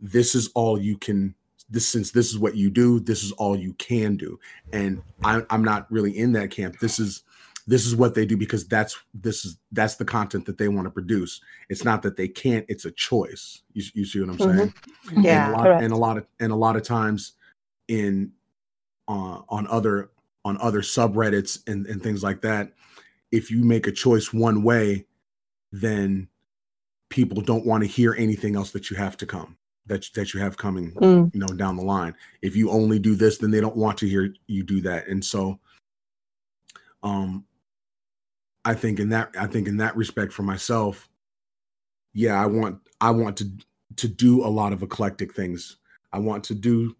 [0.00, 1.34] this is all you can
[1.70, 4.38] this since this is what you do, this is all you can do.
[4.72, 6.78] And I, I'm not really in that camp.
[6.78, 7.22] This is
[7.66, 10.86] this is what they do because that's this is that's the content that they want
[10.86, 11.40] to produce.
[11.68, 13.62] It's not that they can't; it's a choice.
[13.74, 14.58] You, you see what I'm mm-hmm.
[14.58, 15.24] saying?
[15.24, 17.32] Yeah, and a, lot, and a lot of and a lot of times
[17.88, 18.32] in
[19.08, 20.10] uh, on other
[20.44, 22.72] on other subreddits and, and things like that
[23.32, 25.04] if you make a choice one way
[25.72, 26.28] then
[27.10, 29.56] people don't want to hear anything else that you have to come
[29.88, 31.34] that that you have coming mm.
[31.34, 32.14] you know down the line.
[32.42, 35.08] If you only do this then they don't want to hear you do that.
[35.08, 35.58] And so
[37.04, 37.44] um
[38.64, 41.08] i think in that i think in that respect for myself
[42.12, 43.48] yeah i want i want to
[43.96, 45.76] to do a lot of eclectic things.
[46.12, 46.96] I want to do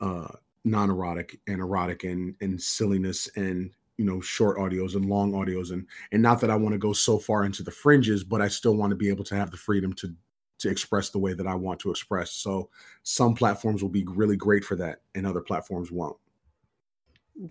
[0.00, 0.28] uh
[0.64, 5.72] non-erotic and erotic and and silliness and you know short audios and long audios.
[5.72, 8.48] And and not that I want to go so far into the fringes but I
[8.48, 10.14] still want to be able to have the freedom to
[10.58, 12.32] to express the way that I want to express.
[12.32, 12.68] So
[13.02, 16.16] some platforms will be really great for that and other platforms won't.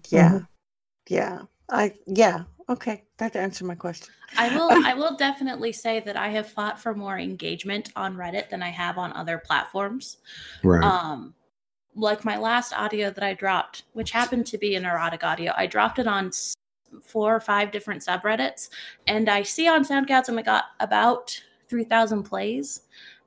[0.10, 0.30] Yeah.
[0.30, 0.44] Mm-hmm.
[1.08, 1.42] yeah.
[1.70, 2.44] I yeah.
[2.70, 3.04] Okay.
[3.18, 4.10] That answered my question.
[4.38, 8.50] I will I will definitely say that I have fought for more engagement on Reddit
[8.50, 10.18] than I have on other platforms.
[10.64, 10.84] Right.
[10.84, 11.34] Um
[11.96, 15.66] like my last audio that I dropped, which happened to be an erotic audio, I
[15.66, 16.32] dropped it on
[17.02, 18.70] four or five different subreddits,
[19.08, 22.82] and I see on SoundCloud I got about three thousand plays,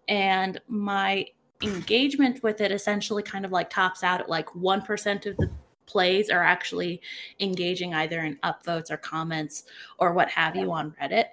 [0.08, 1.26] and my
[1.62, 5.50] engagement with it essentially kind of like tops out at like one percent of the
[5.86, 7.00] plays are actually
[7.40, 9.64] engaging either in upvotes or comments
[9.98, 11.26] or what have you on Reddit.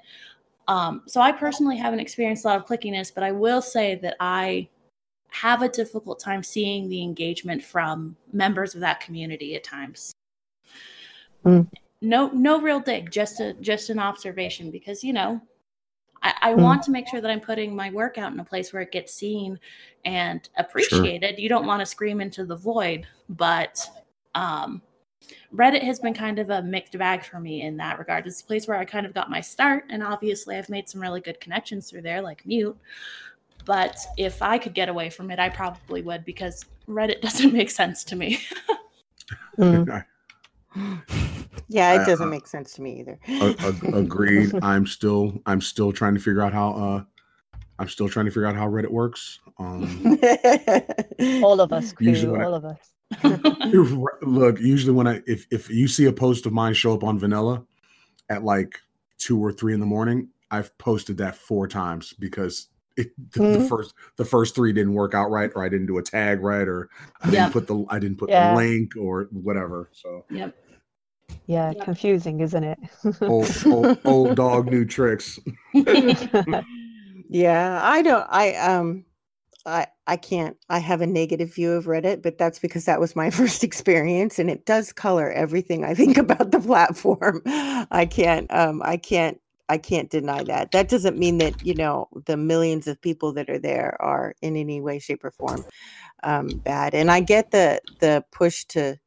[0.68, 4.16] Um, so I personally haven't experienced a lot of clickiness, but I will say that
[4.20, 4.68] I
[5.30, 10.14] have a difficult time seeing the engagement from members of that community at times.
[11.46, 11.70] Mm.
[12.02, 15.42] No, no real dig, just a just an observation because you know,
[16.24, 16.62] I, I mm.
[16.62, 18.92] want to make sure that I'm putting my work out in a place where it
[18.92, 19.60] gets seen
[20.06, 21.36] and appreciated.
[21.36, 21.40] Sure.
[21.40, 23.86] You don't want to scream into the void, but
[24.36, 24.82] um,
[25.54, 28.28] Reddit has been kind of a mixed bag for me in that regard.
[28.28, 31.02] It's a place where I kind of got my start, and obviously I've made some
[31.02, 32.78] really good connections through there, like Mute.
[33.66, 37.70] But if I could get away from it, I probably would because Reddit doesn't make
[37.70, 38.40] sense to me.
[39.58, 40.06] mm.
[41.70, 43.20] Yeah, it doesn't uh, make sense to me either.
[43.94, 44.54] agreed.
[44.62, 47.04] I'm still I'm still trying to figure out how uh
[47.80, 49.40] I'm still trying to figure out how Reddit works.
[49.60, 50.18] Um
[51.44, 52.94] all of us, crew, usually all I, of us.
[54.22, 57.20] look, usually when I if if you see a post of mine show up on
[57.20, 57.64] Vanilla
[58.30, 58.80] at like
[59.18, 63.62] two or three in the morning, I've posted that four times because it, the, mm-hmm.
[63.62, 66.42] the, first the first three didn't work out right or i didn't do a tag
[66.42, 66.90] right or
[67.22, 68.52] i didn't put the i didn't put yeah.
[68.52, 70.56] the link or whatever so yep
[71.46, 71.84] yeah yep.
[71.84, 72.80] confusing isn't it
[73.22, 75.40] old, old, old dog new tricks
[77.30, 79.06] yeah i don't i um
[79.68, 83.18] I, I can't I have a negative view of Reddit, but that's because that was
[83.18, 87.42] my first experience and it does color everything I think about the platform.
[87.46, 90.72] I can't um I can't I can't deny that.
[90.72, 94.56] That doesn't mean that you know the millions of people that are there are in
[94.56, 95.66] any way, shape, or form
[96.24, 96.94] um, bad.
[96.94, 98.98] And I get the the push to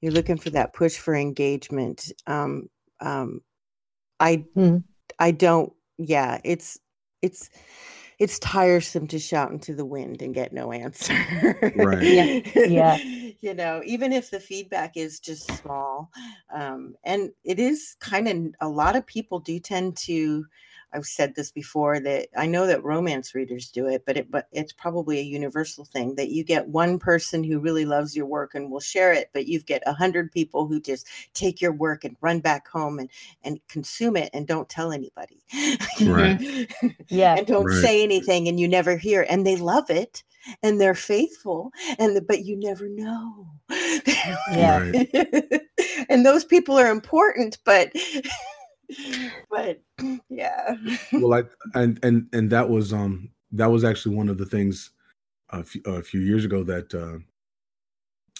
[0.00, 2.12] you're looking for that push for engagement.
[2.26, 2.68] Um,
[3.00, 3.40] um,
[4.20, 4.82] I mm.
[5.18, 5.72] I don't.
[5.98, 6.78] Yeah, it's
[7.22, 7.50] it's
[8.18, 11.14] it's tiresome to shout into the wind and get no answer.
[11.76, 12.02] right.
[12.02, 12.40] Yeah.
[12.54, 12.96] yeah.
[13.40, 16.10] you know, even if the feedback is just small.
[16.52, 20.46] Um, and it is kind of a lot of people do tend to
[20.92, 24.48] I've said this before that I know that romance readers do it, but it but
[24.52, 28.54] it's probably a universal thing that you get one person who really loves your work
[28.54, 32.04] and will share it, but you get a hundred people who just take your work
[32.04, 33.10] and run back home and
[33.44, 35.42] and consume it and don't tell anybody.
[36.06, 36.68] Right.
[37.08, 37.36] yeah.
[37.36, 37.82] and don't right.
[37.82, 40.22] say anything and you never hear and they love it
[40.62, 43.46] and they're faithful and the, but you never know.
[44.50, 44.90] yeah.
[46.08, 47.92] and those people are important, but
[49.50, 49.80] but
[50.28, 50.76] yeah.
[51.12, 51.42] well, I
[51.78, 54.90] and and and that was um that was actually one of the things
[55.50, 57.18] a few, a few years ago that uh,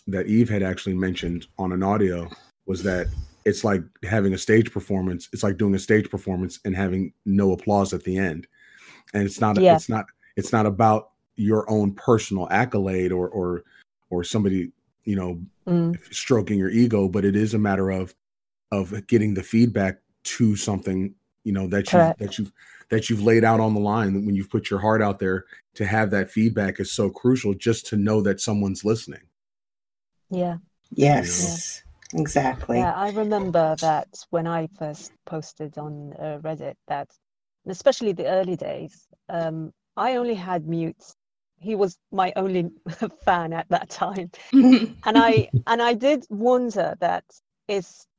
[0.07, 2.29] that Eve had actually mentioned on an audio
[2.67, 3.07] was that
[3.45, 5.29] it's like having a stage performance.
[5.33, 8.47] It's like doing a stage performance and having no applause at the end,
[9.15, 9.77] and it's not yeah.
[9.77, 10.07] it's not
[10.37, 13.63] it's not about your own personal accolade or or
[14.11, 14.73] or somebody
[15.05, 15.97] you know mm.
[16.13, 18.15] stroking your ego, but it is a matter of
[18.73, 22.53] of getting the feedback to something you know that you that you've
[22.89, 25.85] that you've laid out on the line when you've put your heart out there to
[25.85, 29.23] have that feedback is so crucial just to know that someone's listening.
[30.31, 30.59] Yeah.
[30.93, 31.83] Yes.
[32.13, 32.23] You know?
[32.23, 32.79] exactly.
[32.79, 37.09] Yeah i remember that when i first posted on uh, reddit that
[37.67, 41.15] especially the early days um, i only had mutes.
[41.59, 42.69] He was my only
[43.25, 44.31] fan at that time.
[45.07, 47.25] And i and i did wonder that
[47.69, 48.16] is it,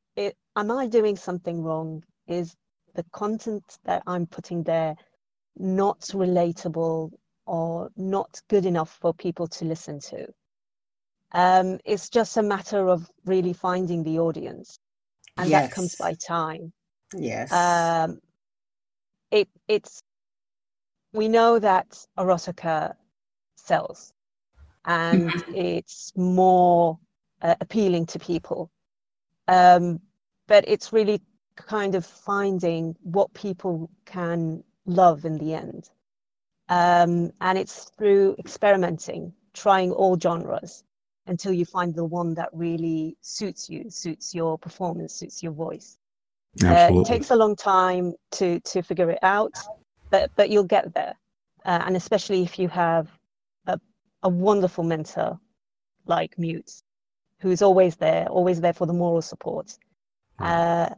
[0.57, 2.03] am I doing something wrong?
[2.27, 2.55] Is
[2.95, 4.95] the content that I'm putting there
[5.55, 7.11] not relatable
[7.45, 10.27] or not good enough for people to listen to?
[11.31, 14.79] Um, it's just a matter of really finding the audience,
[15.37, 15.69] and yes.
[15.69, 16.73] that comes by time.
[17.15, 17.51] Yes.
[17.51, 18.19] Um,
[19.31, 20.01] it it's
[21.13, 22.95] we know that erotica
[23.55, 24.13] sells
[24.87, 25.55] and mm-hmm.
[25.55, 26.97] it's more
[27.41, 28.71] uh, appealing to people.
[29.47, 29.99] Um,
[30.47, 31.21] but it's really
[31.55, 35.89] kind of finding what people can love in the end.
[36.69, 40.83] Um, and it's through experimenting, trying all genres
[41.27, 45.97] until you find the one that really suits you, suits your performance, suits your voice.
[46.63, 49.53] Uh, it takes a long time to to figure it out,
[50.09, 51.13] but but you'll get there.
[51.65, 53.09] Uh, and especially if you have
[53.67, 53.79] a,
[54.23, 55.39] a wonderful mentor
[56.05, 56.71] like Mute,
[57.39, 59.77] who's always there, always there for the moral support.
[60.39, 60.89] Uh,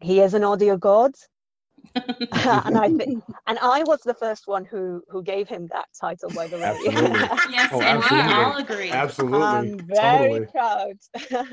[0.00, 1.12] he is an audio god,
[1.94, 6.30] and I think, and I was the first one who who gave him that title,
[6.30, 6.64] by the way.
[6.64, 7.20] Absolutely.
[7.50, 8.90] yes, oh, and we all agree.
[8.90, 10.46] Absolutely, I'm very totally.
[10.46, 10.96] proud.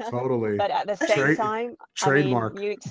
[0.09, 0.57] totally.
[0.57, 2.53] But at the same Trade, time, trademark.
[2.53, 2.85] I mean, mute,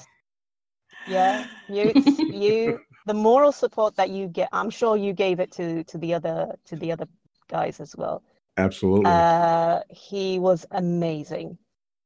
[1.08, 5.84] yeah, mute, you, the moral support that you get, I'm sure you gave it to
[5.84, 7.06] to the other to the other
[7.48, 8.22] guys as well.
[8.56, 9.06] Absolutely.
[9.06, 11.58] Uh, he was amazing.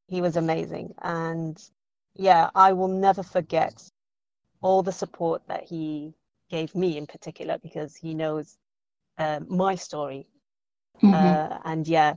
[0.06, 1.60] He was amazing, and
[2.14, 3.82] yeah, I will never forget
[4.62, 6.14] all the support that he
[6.50, 8.56] gave me in particular because he knows
[9.18, 10.28] uh, my story.
[11.02, 11.14] Mm-hmm.
[11.14, 12.14] Uh, and yeah,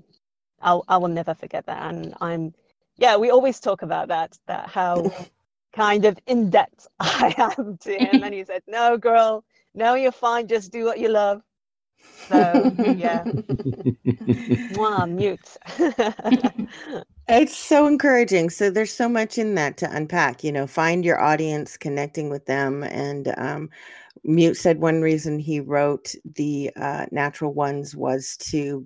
[0.62, 1.82] I'll, I will never forget that.
[1.90, 2.54] And I'm,
[2.98, 5.12] yeah, we always talk about that, that how
[5.74, 8.24] kind of in debt I am to him.
[8.24, 10.48] And he said, no, girl, no, you're fine.
[10.48, 11.42] Just do what you love.
[12.28, 13.24] So yeah,
[14.76, 15.40] one mute.
[17.28, 18.50] it's so encouraging.
[18.50, 20.44] So there's so much in that to unpack.
[20.44, 23.70] You know, find your audience, connecting with them, and um,
[24.24, 28.86] Mute said one reason he wrote the uh, natural ones was to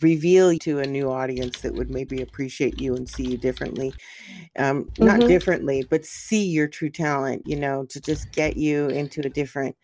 [0.00, 3.92] reveal to a new audience that would maybe appreciate you and see you differently
[4.58, 5.04] um mm-hmm.
[5.04, 9.28] not differently but see your true talent you know to just get you into a
[9.28, 9.76] different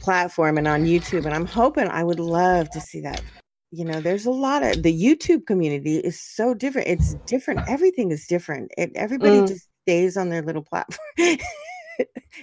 [0.00, 1.24] platform and on YouTube.
[1.24, 3.22] And I'm hoping I would love to see that.
[3.70, 6.88] You know, there's a lot of the YouTube community is so different.
[6.88, 7.60] It's different.
[7.68, 8.70] Everything is different.
[8.78, 9.48] It, everybody mm.
[9.48, 10.98] just stays on their little platform.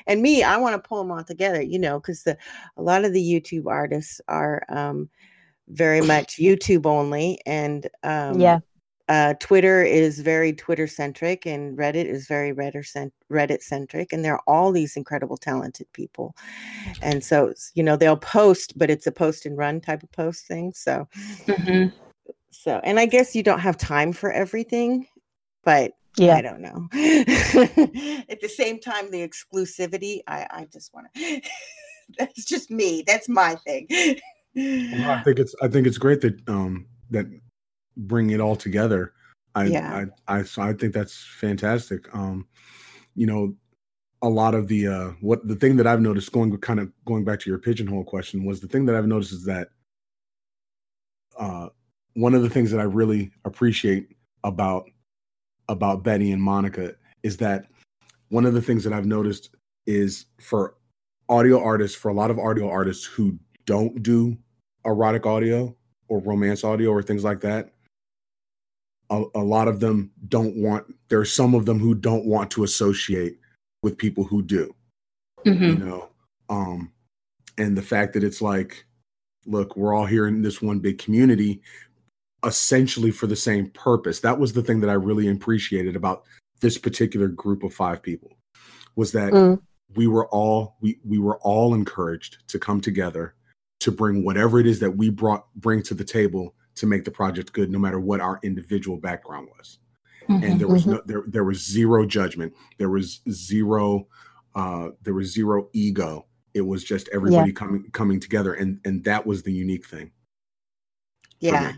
[0.08, 2.38] and me, I want to pull them all together, you know, because the
[2.78, 5.10] a lot of the YouTube artists are um
[5.70, 7.40] very much YouTube only.
[7.46, 8.60] And um yeah,
[9.12, 14.44] uh, Twitter is very Twitter centric, and Reddit is very Reddit centric, and there are
[14.48, 16.34] all these incredible, talented people.
[17.02, 20.46] And so, you know, they'll post, but it's a post and run type of post
[20.46, 20.72] thing.
[20.74, 21.10] So,
[21.46, 21.94] mm-hmm.
[22.52, 25.06] so, and I guess you don't have time for everything,
[25.66, 26.88] but yeah, I don't know.
[28.30, 31.42] At the same time, the exclusivity, I, I just want to.
[32.18, 33.04] that's just me.
[33.06, 33.88] That's my thing.
[34.56, 37.26] well, I think it's I think it's great that um that
[37.98, 39.14] bring it all together.
[39.56, 40.06] I, yeah.
[40.28, 42.14] I, I, I think that's fantastic.
[42.16, 42.48] Um,
[43.16, 43.56] you know,
[44.22, 47.24] a lot of the uh, what the thing that I've noticed going kind of going
[47.26, 49.70] back to your pigeonhole question was the thing that I've noticed is that
[51.38, 51.70] uh,
[52.14, 54.90] one of the things that I really appreciate about
[55.70, 57.66] about Betty and Monica is that
[58.30, 59.50] one of the things that I've noticed
[59.88, 60.76] is for
[61.30, 64.38] audio artists, for a lot of audio artists who don't do
[64.86, 65.76] erotic audio
[66.08, 67.74] or romance audio or things like that,
[69.12, 72.50] a, a lot of them don't want there are some of them who don't want
[72.50, 73.38] to associate
[73.84, 74.74] with people who do
[75.46, 75.64] mm-hmm.
[75.64, 76.10] you know
[76.50, 76.92] um
[77.58, 78.86] and the fact that it's like
[79.46, 81.62] look we're all here in this one big community
[82.46, 86.24] essentially for the same purpose that was the thing that i really appreciated about
[86.62, 88.32] this particular group of five people
[88.96, 89.60] was that mm.
[89.96, 93.36] we were all we we were all encouraged to come together
[93.80, 97.12] to bring whatever it is that we brought bring to the table to make the
[97.12, 99.80] project good, no matter what our individual background was.
[100.30, 100.92] Mm-hmm, and there was mm-hmm.
[100.92, 102.54] no there there was zero judgment.
[102.78, 104.08] There was zero
[104.56, 106.28] uh there was zero ego.
[106.54, 107.56] It was just everybody yeah.
[107.56, 110.12] coming coming together and and that was the unique thing.
[111.40, 111.74] Yeah.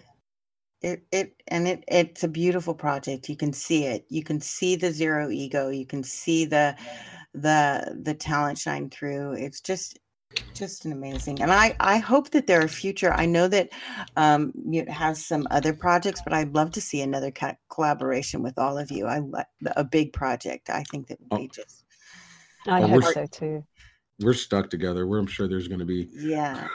[0.81, 3.29] It it and it it's a beautiful project.
[3.29, 4.05] You can see it.
[4.09, 5.69] You can see the zero ego.
[5.69, 6.75] You can see the
[7.33, 9.33] the the talent shine through.
[9.33, 9.97] It's just
[10.53, 13.69] just an amazing and i i hope that there are future i know that
[14.17, 18.57] um it has some other projects but i'd love to see another co- collaboration with
[18.57, 19.21] all of you i
[19.75, 21.37] a big project i think that would oh.
[21.37, 21.85] be just
[22.67, 23.63] i oh, hope so too
[24.19, 25.07] we're stuck together.
[25.07, 26.09] We're, I'm sure there's going to be.
[26.13, 26.67] Yeah.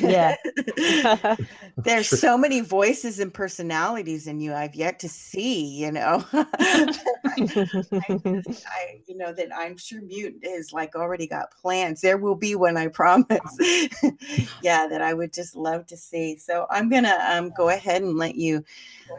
[0.00, 0.36] Yeah.
[1.78, 6.24] there's so many voices and personalities in you I've yet to see, you know.
[7.38, 8.20] I,
[8.66, 12.00] I, you know, that I'm sure Mute is like already got plans.
[12.00, 13.58] There will be one, I promise.
[14.62, 16.36] yeah, that I would just love to see.
[16.38, 18.64] So I'm going to um, go ahead and let you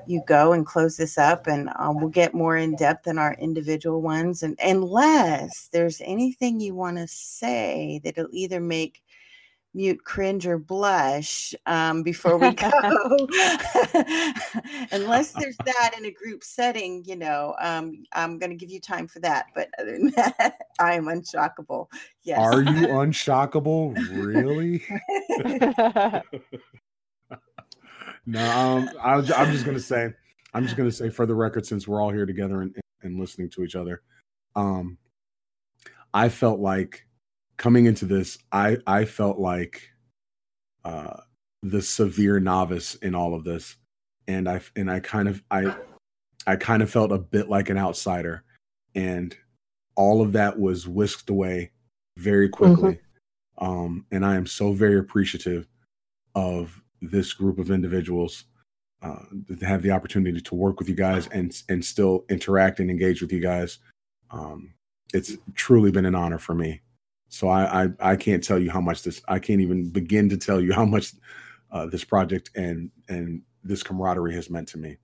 [0.08, 3.34] you go and close this up and um, we'll get more in depth in our
[3.36, 9.02] individual ones and unless there's anything you want to say that'll either make
[9.76, 12.72] mute cringe or blush um, before we go.
[14.92, 18.80] Unless there's that in a group setting you know um, i'm going to give you
[18.80, 21.88] time for that but other than that i am unshockable.
[22.24, 22.40] Yes.
[22.40, 23.96] Are you unshockable?
[24.12, 24.84] Really?
[28.28, 30.10] No um, I, i'm just going to say
[30.54, 33.20] i'm just going to say for the record since we're all here together and, and
[33.20, 34.02] listening to each other
[34.56, 34.98] um,
[36.14, 37.06] i felt like
[37.58, 39.90] coming into this, I I felt like
[40.84, 41.18] uh,
[41.64, 43.76] the severe novice in all of this,
[44.28, 45.76] and I and I kind of I
[46.48, 48.44] I kind of felt a bit like an outsider,
[48.94, 49.36] and
[49.96, 51.72] all of that was whisked away
[52.18, 52.94] very quickly.
[52.94, 53.66] Mm-hmm.
[53.66, 55.68] Um, and I am so very appreciative
[56.36, 58.46] of this group of individuals
[59.02, 62.90] uh, to have the opportunity to work with you guys and and still interact and
[62.90, 63.80] engage with you guys.
[64.32, 64.74] Um,
[65.14, 66.82] it's truly been an honor for me.
[67.30, 70.38] So I, I, I can't tell you how much this I can't even begin to
[70.38, 71.14] tell you how much
[71.72, 74.98] uh, this project and and this camaraderie has meant to me.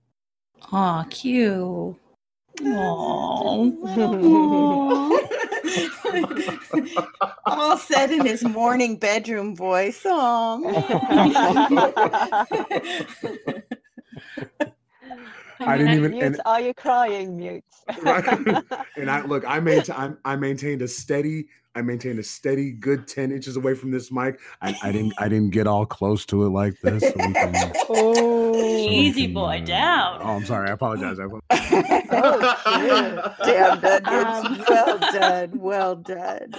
[0.72, 1.96] Aw, cute.
[2.60, 3.92] Aww.
[7.46, 10.02] All said in his morning bedroom voice.
[10.04, 10.60] Oh.
[15.68, 16.10] I didn't even.
[16.12, 17.84] Mutes, and, are you crying, mutes?
[18.96, 23.06] and I look, I maintained, I, I maintained a steady, I maintained a steady, good
[23.06, 24.40] ten inches away from this mic.
[24.60, 27.02] I, I didn't, I didn't get all close to it like this.
[27.02, 27.32] So can,
[27.88, 30.20] oh, so easy can, boy, uh, down.
[30.22, 30.68] Oh, I'm sorry.
[30.68, 31.18] I apologize.
[31.18, 32.06] I apologize.
[32.10, 36.52] oh, damn, that um, well done, well done.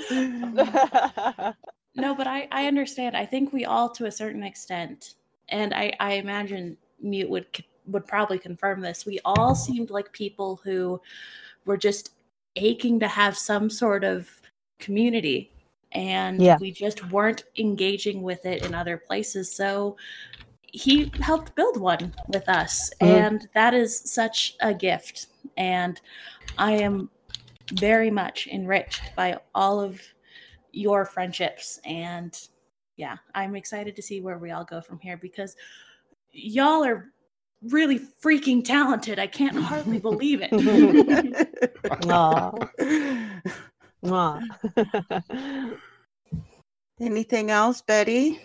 [1.96, 3.16] no, but I, I understand.
[3.16, 5.16] I think we all, to a certain extent,
[5.50, 7.46] and I, I imagine mute would
[7.88, 9.06] would probably confirm this.
[9.06, 11.02] We all seemed like people who
[11.66, 12.12] were just
[12.56, 14.30] aching to have some sort of
[14.80, 15.52] community
[15.92, 16.58] and yeah.
[16.60, 19.56] we just weren't engaging with it in other places.
[19.56, 19.98] So
[20.64, 23.14] he helped build one with us mm-hmm.
[23.14, 26.02] and that is such a gift and
[26.58, 27.10] I am
[27.74, 30.02] very much enriched by all of
[30.72, 32.38] your friendships and
[32.98, 35.56] yeah, I'm excited to see where we all go from here because
[36.32, 37.13] y'all are
[37.70, 39.20] really freaking talented.
[39.20, 40.52] I can't hardly believe it.
[42.04, 42.70] Aww.
[44.04, 45.78] Aww.
[47.00, 48.40] Anything else, Betty?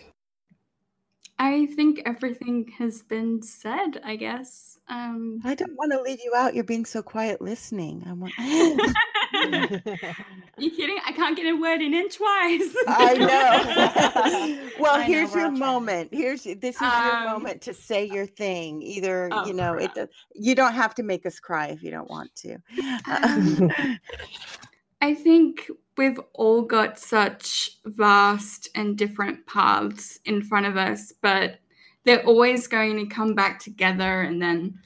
[1.37, 4.77] I think everything has been said, I guess.
[4.89, 6.53] Um, I don't want to leave you out.
[6.53, 8.03] You're being so quiet listening.
[8.05, 8.33] I want.
[10.57, 10.97] you kidding?
[11.05, 12.75] I can't get a word in in twice.
[12.87, 14.69] I know.
[14.79, 16.09] well, I here's know, your moment.
[16.11, 18.81] Here's this is um, your moment to say your thing.
[18.81, 19.97] Either oh, you know crap.
[19.97, 20.09] it.
[20.33, 22.57] You don't have to make us cry if you don't want to.
[23.05, 23.71] Um,
[25.01, 31.59] I think we've all got such vast and different paths in front of us, but
[32.05, 34.77] they're always going to come back together and then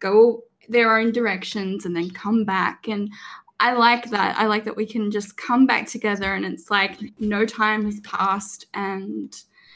[0.00, 2.88] go their own directions and then come back.
[2.88, 3.10] And
[3.60, 4.36] I like that.
[4.38, 8.00] I like that we can just come back together and it's like no time has
[8.00, 9.32] passed and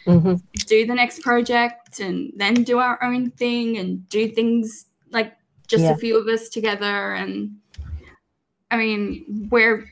[0.06, 0.34] mm-hmm.
[0.66, 5.34] do the next project and then do our own thing and do things like
[5.68, 5.92] just yeah.
[5.92, 7.12] a few of us together.
[7.12, 7.56] And
[8.70, 9.86] I mean, we're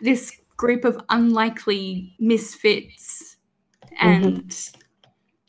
[0.00, 3.36] this group of unlikely misfits
[3.84, 4.06] mm-hmm.
[4.06, 4.80] and mm-hmm.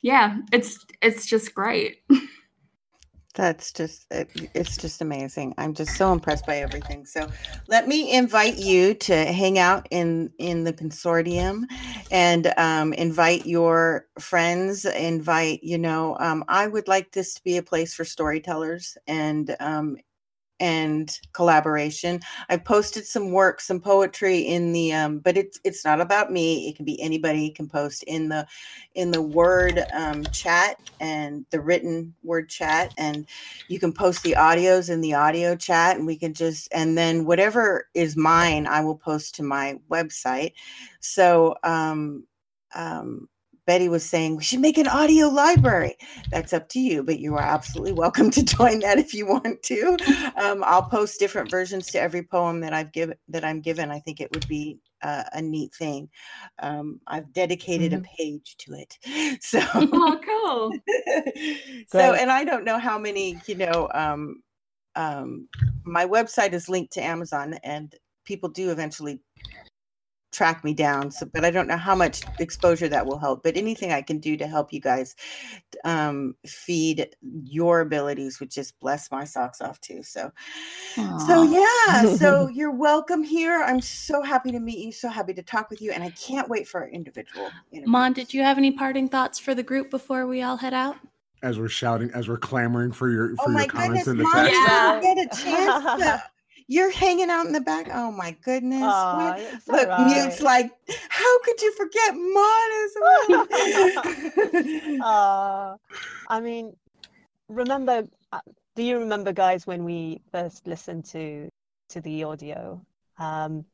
[0.01, 2.03] yeah it's it's just great
[3.39, 5.53] that's just it, it's just amazing.
[5.57, 7.05] I'm just so impressed by everything.
[7.05, 7.29] So
[7.69, 11.63] let me invite you to hang out in in the consortium
[12.11, 17.57] and um, invite your friends invite you know um, i would like this to be
[17.57, 19.95] a place for storytellers and um,
[20.59, 22.19] and collaboration.
[22.49, 26.69] I've posted some work, some poetry in the um, but it's it's not about me.
[26.69, 28.47] It can be anybody can post in the
[28.95, 33.25] in the word um, chat and the written word chat and
[33.67, 37.25] you can post the audios in the audio chat and we can just and then
[37.25, 40.53] whatever is mine I will post to my website.
[40.99, 42.25] So um
[42.75, 43.29] um
[43.69, 45.95] Betty was saying we should make an audio library.
[46.31, 49.61] That's up to you, but you are absolutely welcome to join that if you want
[49.61, 49.95] to.
[50.37, 53.91] Um, I'll post different versions to every poem that I've given that I'm given.
[53.91, 56.09] I think it would be uh, a neat thing.
[56.57, 58.05] Um, I've dedicated mm-hmm.
[58.05, 58.97] a page to it.
[59.43, 60.73] So oh, cool.
[61.89, 64.41] so, and I don't know how many, you know, um,
[64.95, 65.47] um,
[65.83, 67.93] my website is linked to Amazon, and
[68.25, 69.19] people do eventually
[70.31, 71.11] track me down.
[71.11, 73.43] So, but I don't know how much exposure that will help.
[73.43, 75.15] But anything I can do to help you guys
[75.83, 80.03] um, feed your abilities would just bless my socks off too.
[80.03, 80.31] So,
[80.95, 81.27] Aww.
[81.27, 82.15] so yeah.
[82.15, 83.63] so you're welcome here.
[83.63, 84.91] I'm so happy to meet you.
[84.91, 87.49] So happy to talk with you, and I can't wait for our individual.
[87.71, 87.89] Interviews.
[87.89, 90.97] Mon, did you have any parting thoughts for the group before we all head out?
[91.41, 94.23] As we're shouting, as we're clamoring for your for oh your comments goodness, in the
[94.23, 94.59] Mon, text.
[94.59, 94.99] Yeah.
[95.01, 96.23] Get a chance to
[96.69, 97.89] you're hanging out in the back.
[97.91, 98.83] Oh my goodness.
[99.67, 100.05] Look, right.
[100.05, 100.71] Mute's like,
[101.09, 102.69] how could you forget Mon
[105.01, 105.75] uh,
[106.27, 106.75] I mean,
[107.49, 108.41] remember, uh,
[108.75, 111.49] do you remember, guys, when we first listened to
[111.89, 112.79] to the audio?
[113.17, 113.65] Um,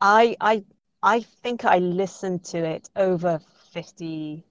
[0.00, 0.64] I I
[1.02, 3.40] I think I listened to it over
[3.72, 4.44] 50,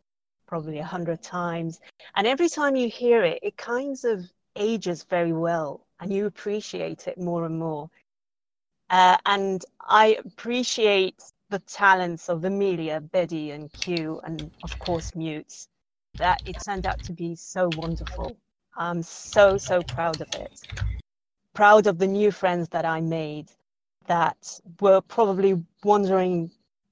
[0.48, 1.80] probably 100 times.
[2.16, 7.08] And every time you hear it, it kind of ages very well and you appreciate
[7.08, 7.90] it more and more.
[8.90, 15.68] Uh, and I appreciate the talents of Amelia, Betty, and Q, and of course Mutes.
[16.16, 18.36] That it turned out to be so wonderful.
[18.76, 20.62] I'm so so proud of it.
[21.54, 23.52] Proud of the new friends that I made
[24.08, 26.52] that were probably wandering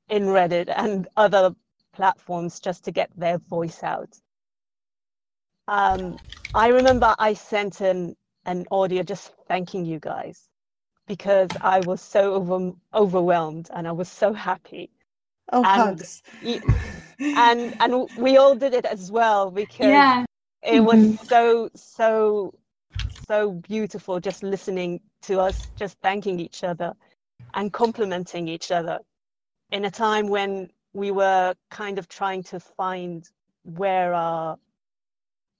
[0.09, 1.55] in Reddit and other
[1.93, 4.19] platforms just to get their voice out.
[5.67, 6.17] Um,
[6.53, 8.15] I remember I sent an
[8.47, 10.49] an audio just thanking you guys
[11.05, 14.89] because I was so over, overwhelmed and I was so happy.
[15.51, 16.23] Oh, and, hugs.
[17.19, 20.25] and and we all did it as well because yeah.
[20.61, 21.25] it was mm-hmm.
[21.25, 22.53] so so
[23.27, 26.93] so beautiful just listening to us just thanking each other
[27.53, 28.99] and complimenting each other
[29.71, 33.29] in a time when we were kind of trying to find
[33.63, 34.57] where our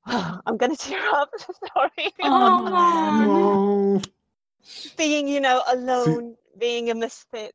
[0.46, 1.30] I'm gonna tear up.
[1.76, 2.14] Sorry.
[2.24, 4.02] Oh.
[4.98, 7.54] being, you know, alone, being a misfit,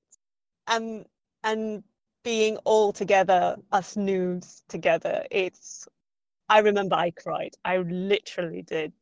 [0.67, 1.07] and
[1.45, 1.83] and
[2.25, 5.25] being all together, us noobs together.
[5.31, 5.89] It's.
[6.51, 7.55] I remember I cried.
[7.65, 8.93] I literally did.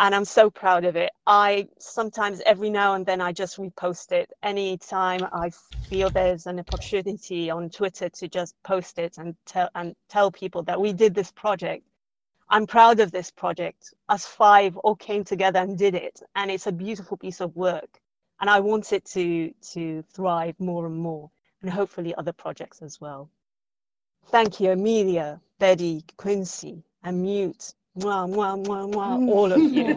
[0.00, 1.12] And I'm so proud of it.
[1.28, 4.32] I sometimes, every now and then, I just repost it.
[4.42, 5.52] Anytime I
[5.88, 10.64] feel there's an opportunity on Twitter to just post it and tell and tell people
[10.64, 11.84] that we did this project
[12.48, 13.94] I'm proud of this project.
[14.08, 18.00] Us five all came together and did it, and it's a beautiful piece of work.
[18.40, 21.30] And I want it to to thrive more and more,
[21.62, 23.30] and hopefully other projects as well.
[24.28, 27.74] Thank you, Amelia, Betty, Quincy, and Mute.
[27.98, 29.94] Mwah, mwah, mwah, mwah, all of you.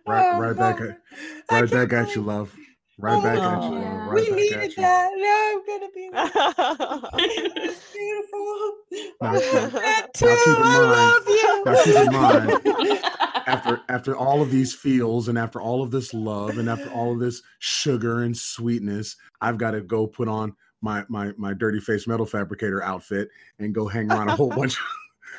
[0.06, 0.98] right, right back at,
[1.50, 2.54] right back at you, love.
[3.00, 3.78] Right oh, back at you.
[3.78, 4.08] Yeah.
[4.08, 5.10] Right we needed that.
[5.16, 6.10] Now I'm gonna be
[7.94, 8.76] beautiful.
[9.22, 9.32] Now,
[9.80, 10.26] that too.
[10.28, 11.64] I love you.
[11.64, 13.00] Now keep in mind,
[13.46, 17.12] after after all of these feels and after all of this love and after all
[17.12, 21.80] of this sugar and sweetness, I've got to go put on my my my dirty
[21.80, 24.84] face metal fabricator outfit and go hang around a whole bunch of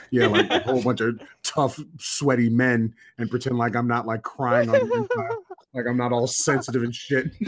[0.09, 4.24] yeah, like a whole bunch of tough, sweaty men and pretend like I'm not like
[4.24, 5.38] crying on the inside,
[5.74, 7.32] like I'm not all sensitive and shit.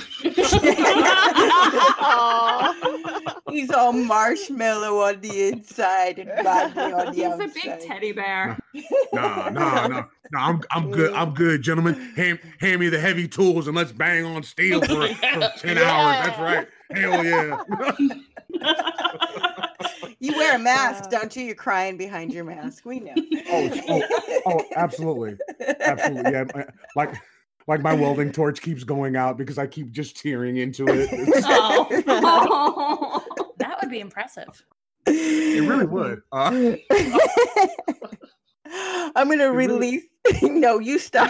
[3.49, 7.51] He's all marshmallow on the inside and Rodney on the He's outside.
[7.51, 8.57] He's a big teddy bear.
[9.13, 10.05] No, no, no, no.
[10.33, 11.13] I'm I'm good.
[11.13, 11.95] I'm good, gentlemen.
[12.15, 15.91] Hand hand me the heavy tools and let's bang on steel for, for ten yeah.
[15.91, 16.25] hours.
[16.25, 16.67] That's right.
[16.91, 17.57] Hell yeah
[20.19, 21.43] you wear a mask, uh, don't you?
[21.45, 22.85] You're crying behind your mask.
[22.85, 23.13] We know.
[23.15, 25.37] oh, oh, oh, absolutely,
[25.79, 26.31] absolutely.
[26.31, 26.45] Yeah,
[26.95, 27.15] like
[27.67, 31.09] like my welding torch keeps going out because I keep just tearing into it.
[31.45, 33.23] oh.
[33.57, 34.63] that would be impressive.
[35.05, 36.21] It really would.
[36.31, 36.75] Uh,
[39.15, 40.03] I'm gonna release.
[40.41, 41.29] no, you stop.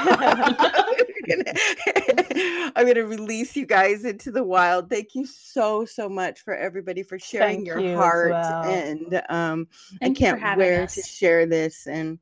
[2.76, 4.92] I'm gonna release you guys into the wild.
[4.92, 8.64] Thank you so so much for everybody for sharing Thank your you heart, well.
[8.64, 9.68] and um,
[10.02, 12.20] I can't wait to share this and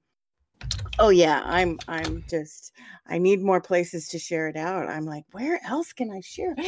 [1.00, 2.74] oh yeah i'm i'm just
[3.08, 4.88] i need more places to share it out.
[4.88, 6.56] I'm like where else can i share?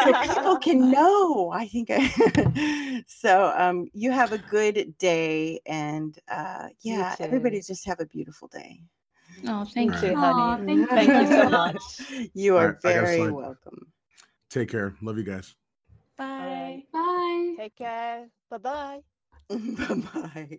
[0.00, 6.16] So people can know i think I, so um you have a good day and
[6.28, 8.82] uh yeah everybody just have a beautiful day.
[9.46, 10.02] Oh thank right.
[10.02, 10.16] you.
[10.16, 10.66] honey.
[10.66, 11.82] Thank, thank, you so much.
[12.34, 13.92] You are right, very welcome.
[14.50, 14.94] Take care.
[15.00, 15.54] Love you guys.
[16.16, 16.84] Bye.
[16.92, 17.54] Bye.
[17.56, 18.28] Take care.
[18.50, 19.00] Bye-bye.
[19.48, 20.58] Bye-bye.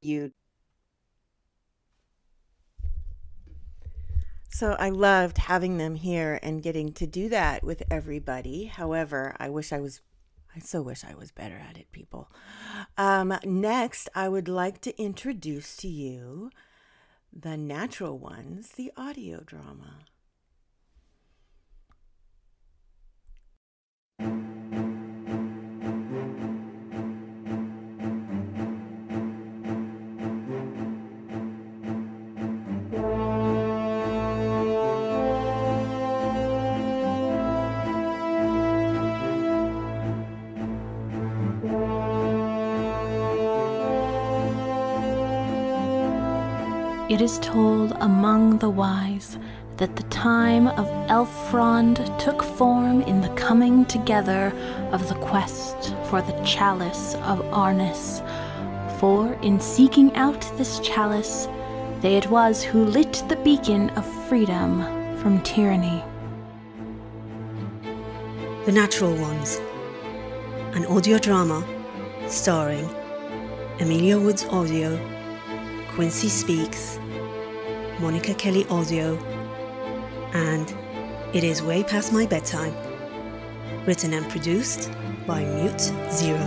[0.00, 0.30] You
[4.52, 8.66] So I loved having them here and getting to do that with everybody.
[8.66, 10.02] However, I wish I was,
[10.54, 12.30] I so wish I was better at it, people.
[12.98, 16.50] Um, next, I would like to introduce to you
[17.32, 20.00] the natural ones, the audio drama.
[47.12, 49.36] It is told among the wise
[49.76, 54.50] that the time of Elfrond took form in the coming together
[54.92, 58.26] of the quest for the chalice of Arnis.
[58.98, 61.48] For in seeking out this chalice,
[62.00, 64.80] they it was who lit the beacon of freedom
[65.18, 66.02] from tyranny.
[68.64, 69.60] The Natural Ones,
[70.72, 71.62] an audio drama
[72.26, 72.88] starring
[73.80, 74.98] Amelia Woods Audio,
[75.94, 76.98] Quincy Speaks,
[78.02, 79.16] Monica Kelly Audio,
[80.34, 80.74] and
[81.32, 82.74] It Is Way Past My Bedtime.
[83.86, 84.90] Written and produced
[85.24, 85.80] by Mute
[86.10, 86.40] Zero.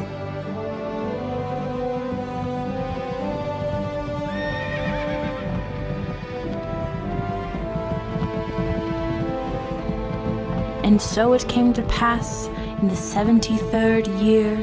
[10.84, 12.48] And so it came to pass
[12.82, 14.58] in the seventy third year,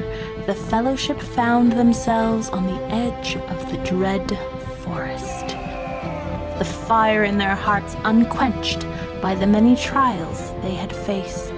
[0.44, 4.38] the fellowship found themselves on the edge of the dread
[6.92, 8.84] fire in their hearts unquenched
[9.22, 11.54] by the many trials they had faced.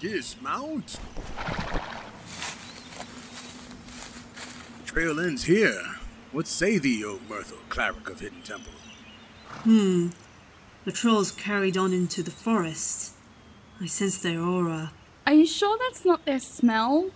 [0.00, 0.98] Dismount.
[4.78, 5.82] The trail ends here.
[6.32, 8.72] What say thee, O Myrtle, cleric of Hidden Temple?
[9.64, 10.08] Hmm.
[10.88, 13.12] The trolls carried on into the forest.
[13.78, 14.90] I sense their aura.
[15.26, 17.10] Are you sure that's not their smell?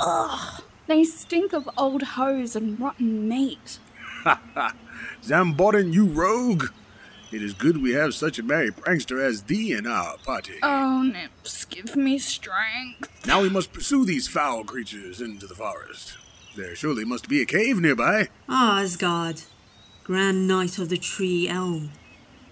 [0.00, 0.64] Ugh.
[0.88, 3.78] They stink of old hose and rotten meat.
[4.24, 4.74] Ha ha!
[5.22, 6.70] Zambodin, you rogue!
[7.30, 10.54] It is good we have such a merry prankster as thee in our party.
[10.60, 13.24] Oh, Nips, give me strength.
[13.28, 16.18] Now we must pursue these foul creatures into the forest.
[16.56, 18.28] There surely must be a cave nearby.
[18.48, 19.42] Ah, Asgard.
[20.04, 21.92] Grand Knight of the Tree Elm,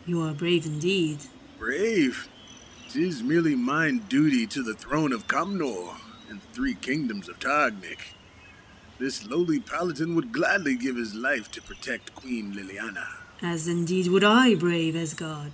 [0.06, 1.18] you are brave indeed.
[1.58, 2.28] Brave?
[2.88, 5.96] Tis merely mine duty to the throne of Comnor
[6.28, 8.14] and the three kingdoms of Targnik.
[9.00, 13.16] This lowly paladin would gladly give his life to protect Queen Liliana.
[13.42, 15.52] As indeed would I, brave Asgard.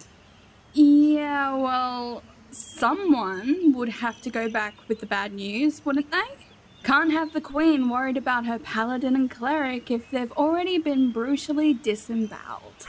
[0.75, 6.46] Yeah, well, someone would have to go back with the bad news, wouldn't they?
[6.87, 11.75] Can't have the Queen worried about her paladin and cleric if they've already been brutally
[11.75, 12.87] disemboweled.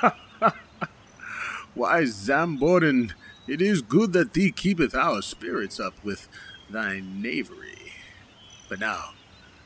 [1.74, 3.10] Why, Zamborden,
[3.48, 6.28] it is good that thee keepeth our spirits up with
[6.70, 7.94] thy knavery.
[8.68, 9.14] But now,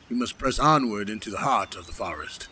[0.09, 2.47] we must press onward into the heart of the forest.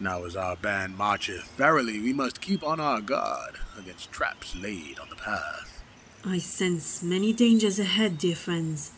[0.00, 4.98] Now as our band marcheth, verily we must keep on our guard against traps laid
[4.98, 5.82] on the path.
[6.24, 8.93] I sense many dangers ahead, dear friends.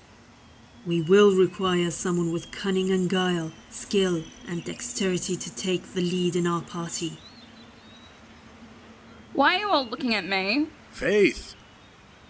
[0.87, 6.37] We will require someone with cunning and guile, skill and dexterity to take the lead
[6.37, 7.19] in our party.
[9.33, 10.69] Why are you all looking at me?
[10.93, 11.57] Faith.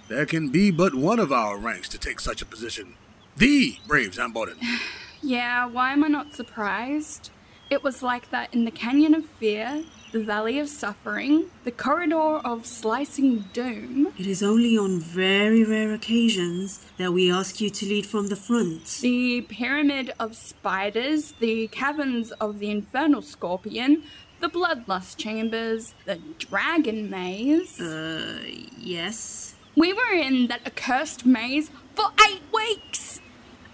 [0.08, 2.94] There can be but one of our ranks to take such a position.
[3.36, 4.56] The brave Zambodin.
[5.22, 7.28] yeah, why am I not surprised?
[7.68, 12.38] It was like that in the Canyon of Fear, the Valley of Suffering, the Corridor
[12.44, 14.12] of Slicing Doom.
[14.18, 18.36] It is only on very rare occasions that we ask you to lead from the
[18.36, 18.98] front.
[19.02, 24.04] The Pyramid of Spiders, the Caverns of the Infernal Scorpion,
[24.40, 27.80] the Bloodlust Chambers, the Dragon Maze.
[27.80, 28.40] Uh,
[28.78, 29.54] yes.
[29.74, 33.20] We were in that accursed maze for eight weeks!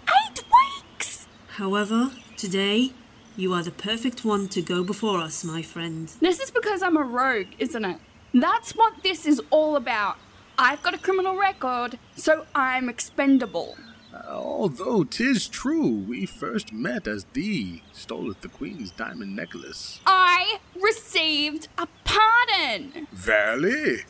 [0.07, 1.27] Eight weeks!
[1.47, 2.91] However, today
[3.35, 6.11] you are the perfect one to go before us, my friend.
[6.21, 7.97] This is because I'm a rogue, isn't it?
[8.33, 10.17] That's what this is all about.
[10.57, 13.77] I've got a criminal record, so I'm expendable.
[14.29, 19.99] Although 'tis true, we first met as thee stoleth the Queen's diamond necklace.
[20.05, 23.07] I received a pardon!
[23.11, 24.03] Verily?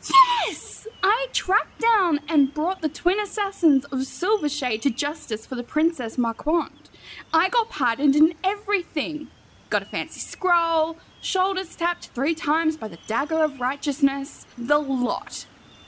[0.46, 0.86] Yes!
[1.02, 6.18] I tracked down and brought the twin assassins of Silvershade to justice for the Princess
[6.18, 6.83] Marquand.
[7.32, 9.28] I got pardoned in everything.
[9.70, 15.46] Got a fancy scroll, shoulders tapped three times by the dagger of righteousness, the lot.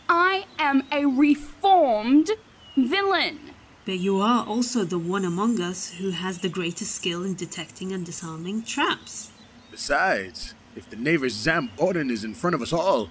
[0.08, 2.30] I am a reformed
[2.76, 3.50] villain.
[3.84, 7.92] But you are also the one among us who has the greatest skill in detecting
[7.92, 9.30] and disarming traps.
[9.70, 13.10] Besides, if the knavish Zamborden is in front of us all,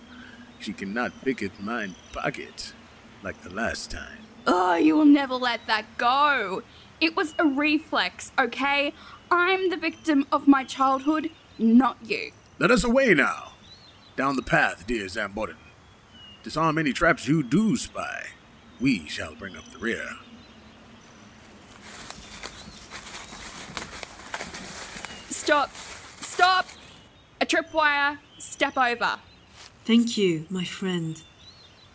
[0.60, 2.74] she cannot pick at mine pocket
[3.24, 4.20] like the last time.
[4.48, 6.64] Oh, you will never let that go.
[7.02, 8.94] It was a reflex, okay?
[9.30, 12.32] I'm the victim of my childhood, not you.
[12.58, 13.54] Let us away now.
[14.16, 15.58] Down the path, dear Zamborden.
[16.44, 18.28] Disarm any traps you do spy.
[18.80, 20.08] We shall bring up the rear.
[25.30, 25.72] Stop!
[26.22, 26.68] Stop!
[27.42, 28.20] A tripwire!
[28.38, 29.20] step over.
[29.84, 31.22] Thank you, my friend.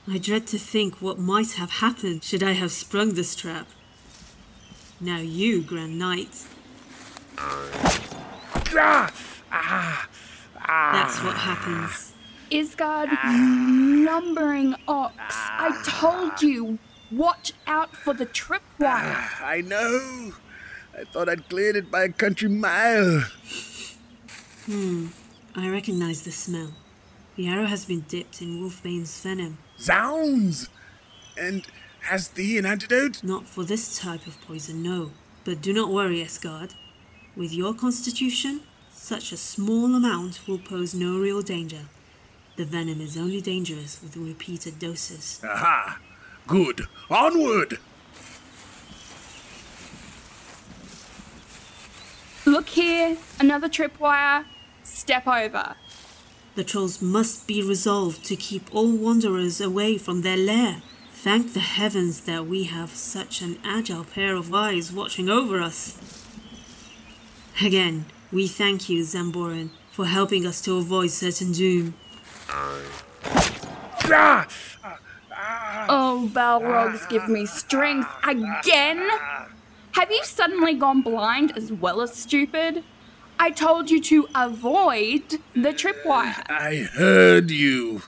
[0.07, 3.67] I dread to think what might have happened should I have sprung this trap.
[5.01, 6.45] Now you, Grand Knight.
[7.39, 9.11] Ah,
[9.51, 10.09] ah,
[10.57, 12.13] ah, That's what happens.
[12.51, 15.15] Isgard, you lumbering ox.
[15.29, 16.79] I told you,
[17.11, 18.61] watch out for the tripwire.
[18.81, 20.33] Ah, I know.
[20.99, 23.21] I thought I'd cleared it by a country mile.
[24.67, 25.07] Hmm.
[25.57, 26.75] I recognize the smell.
[27.37, 29.57] The arrow has been dipped in Wolfbane's venom.
[29.79, 30.69] Zounds!
[31.39, 31.67] And
[32.03, 33.23] has the an antidote?
[33.23, 35.11] Not for this type of poison, no.
[35.45, 36.75] But do not worry, Esgard.
[37.37, 38.61] With your constitution,
[38.93, 41.87] such a small amount will pose no real danger.
[42.57, 45.41] The venom is only dangerous with repeated doses.
[45.45, 45.99] Aha!
[46.47, 46.83] Good.
[47.09, 47.79] Onward!
[52.45, 54.45] Look here, another tripwire.
[54.83, 55.77] Step over.
[56.57, 60.83] The trolls must be resolved to keep all wanderers away from their lair.
[61.23, 65.99] Thank the heavens that we have such an agile pair of eyes watching over us.
[67.63, 71.93] Again, we thank you, Zamboran, for helping us to avoid certain doom.
[75.91, 79.07] Oh, Balrogs give me strength again?
[79.93, 82.83] Have you suddenly gone blind as well as stupid?
[83.39, 86.47] I told you to avoid the tripwire.
[86.49, 88.05] I heard you.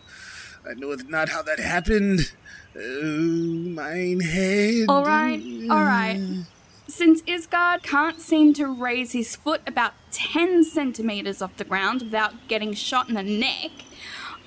[0.66, 2.32] I know not how that happened.
[2.74, 4.86] Oh, mine head.
[4.88, 6.44] All right, all right.
[6.88, 12.48] Since Isgard can't seem to raise his foot about 10 centimeters off the ground without
[12.48, 13.70] getting shot in the neck,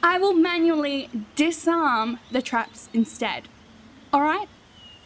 [0.04, 3.48] I will manually disarm the traps instead.
[4.14, 4.48] All right?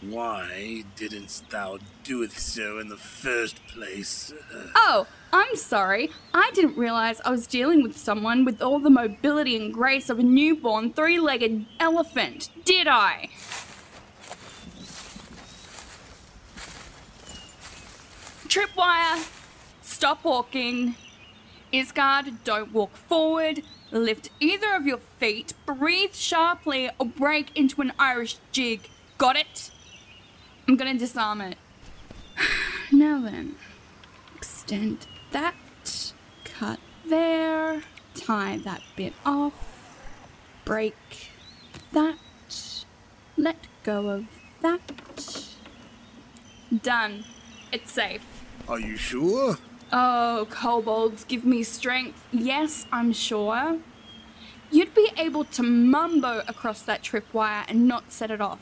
[0.02, 4.34] Why didn't thou do it so in the first place?
[4.76, 6.10] Oh, I'm sorry.
[6.34, 10.20] I didn't realize I was dealing with someone with all the mobility and grace of
[10.20, 13.30] a newborn three legged elephant, did I?
[18.48, 19.30] Tripwire,
[19.84, 20.96] stop walking.
[21.72, 23.62] Isgard, don't walk forward.
[23.92, 28.90] Lift either of your feet, breathe sharply, or break into an Irish jig.
[29.20, 29.70] Got it?
[30.68, 31.58] I'm gonna disarm it.
[32.92, 33.56] Now then,
[34.36, 35.56] extend that,
[36.44, 37.82] cut there,
[38.16, 39.98] tie that bit off,
[40.66, 40.96] break
[41.94, 42.18] that,
[43.38, 44.26] let go of
[44.62, 44.82] that.
[46.84, 47.26] Done.
[47.72, 48.22] It's safe.
[48.68, 49.58] Are you sure?
[49.92, 52.24] Oh, kobolds give me strength.
[52.32, 53.80] Yes, I'm sure.
[54.72, 58.60] You'd be able to mumbo across that tripwire and not set it off.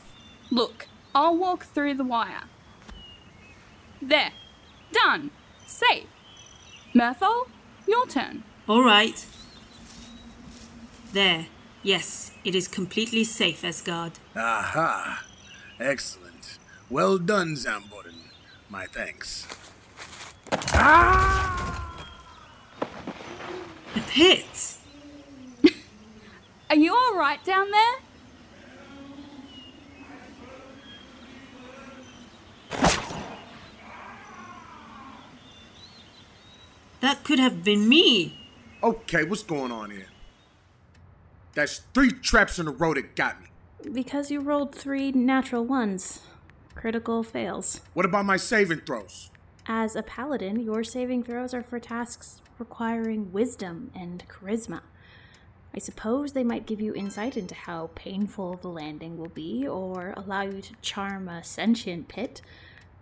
[0.50, 2.44] Look, I'll walk through the wire.
[4.00, 4.32] There.
[4.92, 5.30] Done.
[5.66, 6.06] Safe.
[6.94, 7.48] Mirthal,
[7.86, 8.42] your turn.
[8.68, 9.24] All right.
[11.12, 11.46] There.
[11.82, 14.12] Yes, it is completely safe, Esgard.
[14.36, 15.24] Aha.
[15.78, 16.58] Excellent.
[16.90, 18.32] Well done, Zamboran.
[18.68, 19.46] My thanks.
[20.72, 21.96] Ah!
[23.94, 24.76] A pit!
[26.70, 27.94] Are you alright down there?
[37.00, 38.38] That could have been me.
[38.82, 40.06] Okay, what's going on here?
[41.54, 43.48] That's three traps in a row that got me.
[43.92, 46.22] Because you rolled three natural ones.
[46.74, 47.80] Critical fails.
[47.94, 49.30] What about my saving throws?
[49.66, 54.80] As a paladin, your saving throws are for tasks requiring wisdom and charisma.
[55.74, 60.14] I suppose they might give you insight into how painful the landing will be, or
[60.16, 62.40] allow you to charm a sentient pit,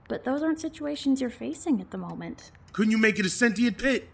[0.09, 2.51] but those aren't situations you're facing at the moment.
[2.77, 4.11] Couldn't you make it a sentient pit?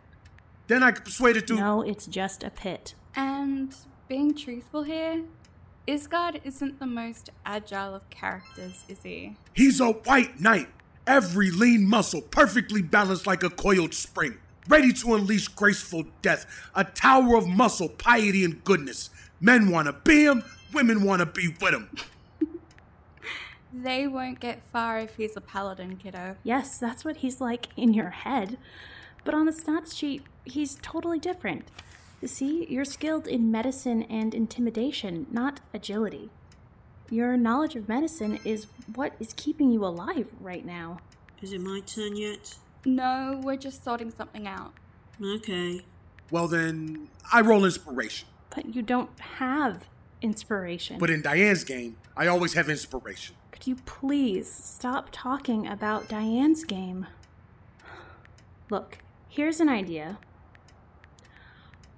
[0.69, 1.57] Then I could persuade it to.
[1.57, 2.95] No, it's just a pit.
[3.17, 3.75] And
[4.07, 5.25] being truthful here,
[5.89, 9.35] Isgard isn't the most agile of characters, is he?
[9.53, 10.69] He's a white knight.
[11.09, 14.39] Every lean muscle perfectly balanced like a coiled spring,
[14.69, 16.47] ready to unleash graceful death.
[16.77, 19.11] A tower of muscle, piety, and goodness.
[19.41, 21.91] Men want to be him, women want to be with him.
[23.73, 26.37] They won't get far if he's a paladin, kiddo.
[26.43, 28.59] Yes, that's what he's like in your head.
[29.25, 31.70] But on the stats sheet, he's totally different.
[32.20, 36.31] You see, you're skilled in medicine and intimidation, not agility.
[37.11, 40.99] Your knowledge of medicine is what is keeping you alive right now.
[41.41, 42.57] Is it my turn yet?
[42.85, 44.73] No, we're just sorting something out.
[45.23, 45.85] Okay.
[46.31, 48.29] Well, then, I roll inspiration.
[48.55, 49.85] But you don't have
[50.20, 50.99] inspiration.
[50.99, 53.37] But in Diane's game, I always have inspiration.
[53.53, 57.07] Could you please stop talking about Diane's game?
[58.71, 58.99] Look,
[59.29, 60.19] here's an idea.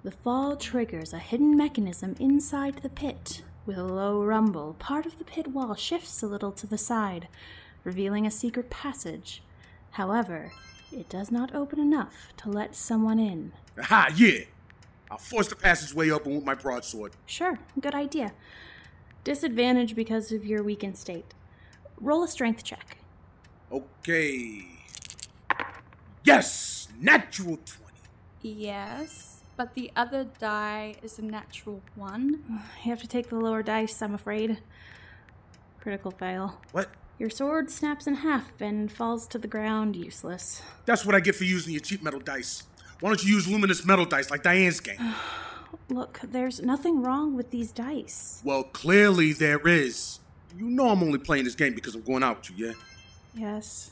[0.03, 3.41] The fall triggers a hidden mechanism inside the pit.
[3.65, 7.27] With a low rumble, part of the pit wall shifts a little to the side,
[7.83, 9.41] revealing a secret passage.
[9.91, 10.51] However,
[10.91, 13.53] it does not open enough to let someone in.
[13.79, 14.41] Aha, yeah!
[15.09, 17.13] I'll force the passageway open with my broadsword.
[17.25, 18.33] Sure, good idea.
[19.23, 21.33] Disadvantage because of your weakened state.
[21.99, 22.97] Roll a strength check.
[23.71, 24.65] Okay.
[26.23, 26.87] Yes!
[26.99, 27.75] Natural 20.
[28.41, 32.43] Yes, but the other die is a natural one.
[32.83, 34.59] You have to take the lower dice, I'm afraid.
[35.79, 36.61] Critical fail.
[36.71, 36.89] What?
[37.17, 40.61] Your sword snaps in half and falls to the ground useless.
[40.85, 42.63] That's what I get for using your cheap metal dice.
[42.99, 44.97] Why don't you use luminous metal dice like Diane's game?
[45.89, 48.41] Look, there's nothing wrong with these dice.
[48.43, 50.19] Well, clearly there is.
[50.57, 52.73] You know I'm only playing this game because I'm going out with you, yeah?
[53.33, 53.91] Yes.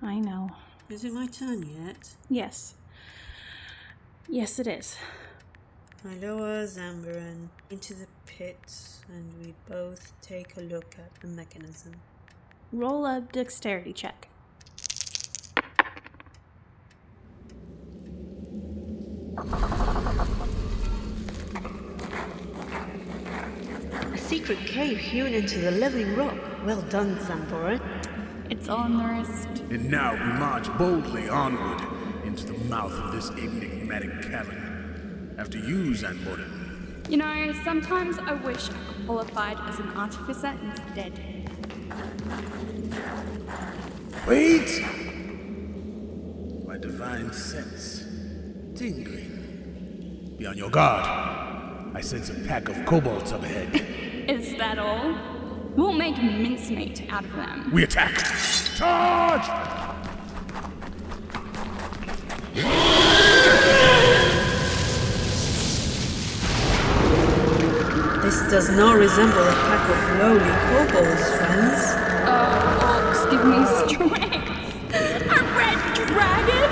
[0.00, 0.50] I know.
[0.88, 2.08] Is it my turn yet?
[2.30, 2.74] Yes.
[4.28, 4.96] Yes, it is.
[6.08, 8.56] I lower Zambaran into the pit
[9.08, 11.92] and we both take a look at the mechanism.
[12.72, 14.28] Roll a dexterity check.
[24.28, 26.36] Secret cave hewn into the living rock.
[26.66, 27.80] Well done, Zamboran.
[28.50, 29.48] It's on the wrist.
[29.70, 31.80] And now we march boldly onward
[32.26, 35.34] into the mouth of this enigmatic cavern.
[35.38, 37.08] After you, Zamboran.
[37.08, 41.46] You know, sometimes I wish I qualified as an artificer instead.
[44.26, 44.84] Wait!
[46.66, 48.04] My divine sense
[48.78, 50.34] tingling.
[50.36, 51.06] Be on your guard.
[51.94, 53.96] I sense a pack of kobolds up ahead.
[54.28, 55.14] Is that all?
[55.74, 57.70] We'll make mincemeat out of them.
[57.72, 58.14] We attack!
[58.76, 59.46] Charge!
[68.22, 71.80] This does not resemble a pack of lowly kobolds, friends.
[72.28, 74.92] Oh, orcs, give me strength.
[74.92, 76.64] A red dragon?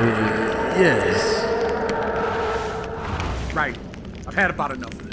[0.00, 1.44] Uh, yes.
[3.54, 3.76] Right.
[4.26, 5.09] I've had about enough of this.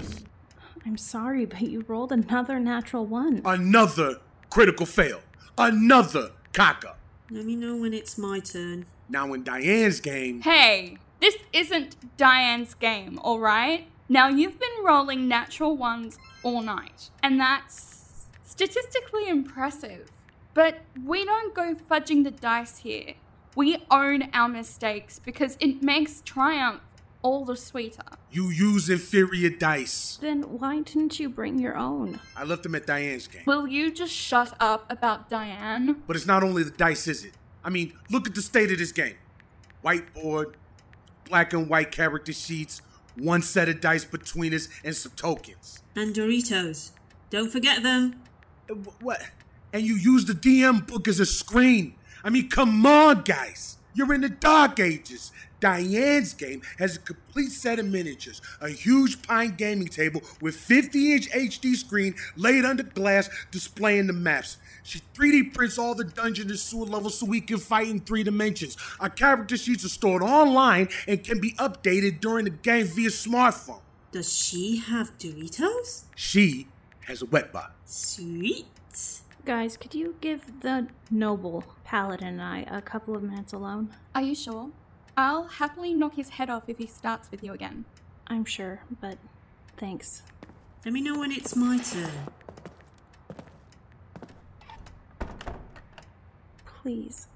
[0.97, 3.43] I'm sorry, but you rolled another natural one.
[3.45, 4.15] Another
[4.49, 5.21] critical fail.
[5.55, 6.97] Another cock up.
[7.29, 8.87] Let me know when it's my turn.
[9.07, 13.85] Now, in Diane's game, Hey, this isn't Diane's game, alright?
[14.09, 20.11] Now, you've been rolling natural ones all night, and that's statistically impressive.
[20.55, 23.13] But we don't go fudging the dice here.
[23.55, 26.81] We own our mistakes because it makes triumph
[27.27, 28.03] all the sweeter.
[28.31, 30.17] you use inferior dice.
[30.21, 32.19] Then why didn't you bring your own?
[32.37, 33.43] I left them at Diane's game.
[33.45, 36.03] Will you just shut up about Diane?
[36.07, 37.33] But it's not only the dice, is it?
[37.65, 39.15] I mean, look at the state of this game.
[39.83, 40.53] Whiteboard,
[41.25, 42.81] black and white character sheets,
[43.17, 45.83] one set of dice between us, and some tokens.
[45.95, 46.91] And Doritos.
[47.29, 48.21] Don't forget them.
[48.71, 49.21] Uh, What?
[49.73, 51.95] And you use the DM book as a screen.
[52.23, 53.77] I mean, come on, guys.
[53.93, 55.31] You're in the dark ages.
[55.59, 61.13] Diane's game has a complete set of miniatures, a huge pine gaming table with 50
[61.13, 64.57] inch HD screen laid under glass displaying the maps.
[64.83, 68.23] She 3D prints all the dungeon and sewer levels so we can fight in three
[68.23, 68.77] dimensions.
[68.99, 73.81] Our character sheets are stored online and can be updated during the game via smartphone.
[74.11, 76.03] Does she have Doritos?
[76.15, 76.67] She
[77.07, 77.73] has a wet bot.
[77.85, 78.65] Sweet.
[79.45, 83.89] Guys, could you give the noble paladin and I a couple of minutes alone?
[84.13, 84.71] Are you sure?
[85.19, 87.85] I'll happily knock his head off if he starts with you again.
[88.27, 89.17] I'm sure, but
[89.75, 90.21] thanks.
[90.85, 92.11] Let me know when it's my turn.
[96.65, 97.27] Please.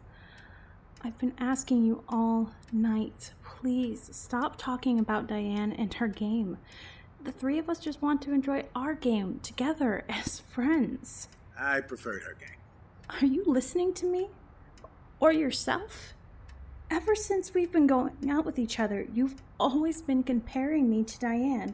[1.04, 3.32] I've been asking you all night.
[3.44, 6.60] Please stop talking about Diane and her game.
[7.24, 11.30] The three of us just want to enjoy our game together as friends.
[11.60, 12.60] I preferred her game.
[13.10, 14.30] Are you listening to me?
[15.20, 16.14] Or yourself?
[16.92, 21.20] Ever since we've been going out with each other, you've always been comparing me to
[21.20, 21.74] Diane.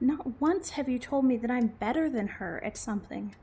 [0.00, 3.34] Not once have you told me that I'm better than her at something.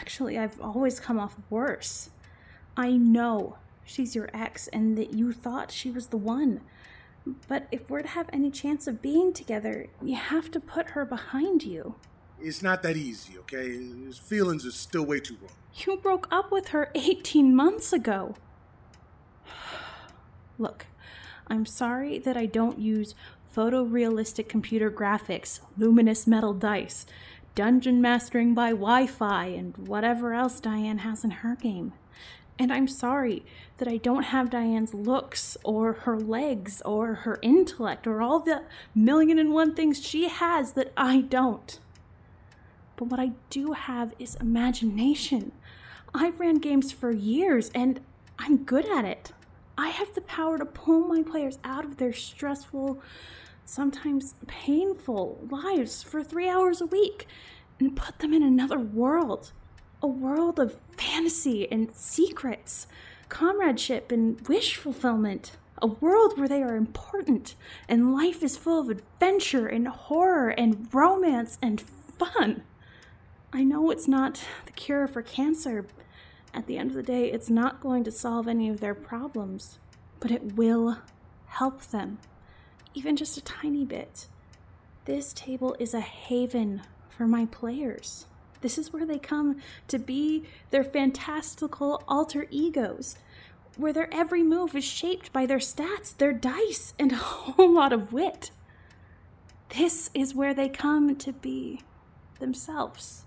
[0.00, 2.08] Actually, I've always come off worse.
[2.78, 6.62] I know she's your ex and that you thought she was the one.
[7.46, 11.04] But if we're to have any chance of being together, you have to put her
[11.04, 11.96] behind you.
[12.40, 13.76] It's not that easy, okay?
[14.06, 15.50] His feelings are still way too raw.
[15.74, 18.36] You broke up with her 18 months ago.
[20.60, 20.86] Look,
[21.48, 23.14] I'm sorry that I don't use
[23.56, 27.06] photorealistic computer graphics, luminous metal dice,
[27.54, 31.94] dungeon mastering by Wi Fi, and whatever else Diane has in her game.
[32.58, 33.42] And I'm sorry
[33.78, 38.64] that I don't have Diane's looks or her legs or her intellect or all the
[38.94, 41.78] million and one things she has that I don't.
[42.96, 45.52] But what I do have is imagination.
[46.12, 48.00] I've ran games for years and
[48.38, 49.32] I'm good at it.
[49.80, 53.00] I have the power to pull my players out of their stressful,
[53.64, 57.26] sometimes painful lives for three hours a week
[57.78, 59.52] and put them in another world
[60.02, 62.86] a world of fantasy and secrets,
[63.28, 67.54] comradeship and wish fulfillment, a world where they are important
[67.88, 72.62] and life is full of adventure and horror and romance and fun.
[73.52, 75.86] I know it's not the cure for cancer.
[76.52, 79.78] At the end of the day, it's not going to solve any of their problems,
[80.18, 80.98] but it will
[81.46, 82.18] help them,
[82.94, 84.26] even just a tiny bit.
[85.04, 88.26] This table is a haven for my players.
[88.60, 93.16] This is where they come to be their fantastical alter egos,
[93.76, 97.92] where their every move is shaped by their stats, their dice, and a whole lot
[97.92, 98.50] of wit.
[99.76, 101.80] This is where they come to be
[102.40, 103.24] themselves.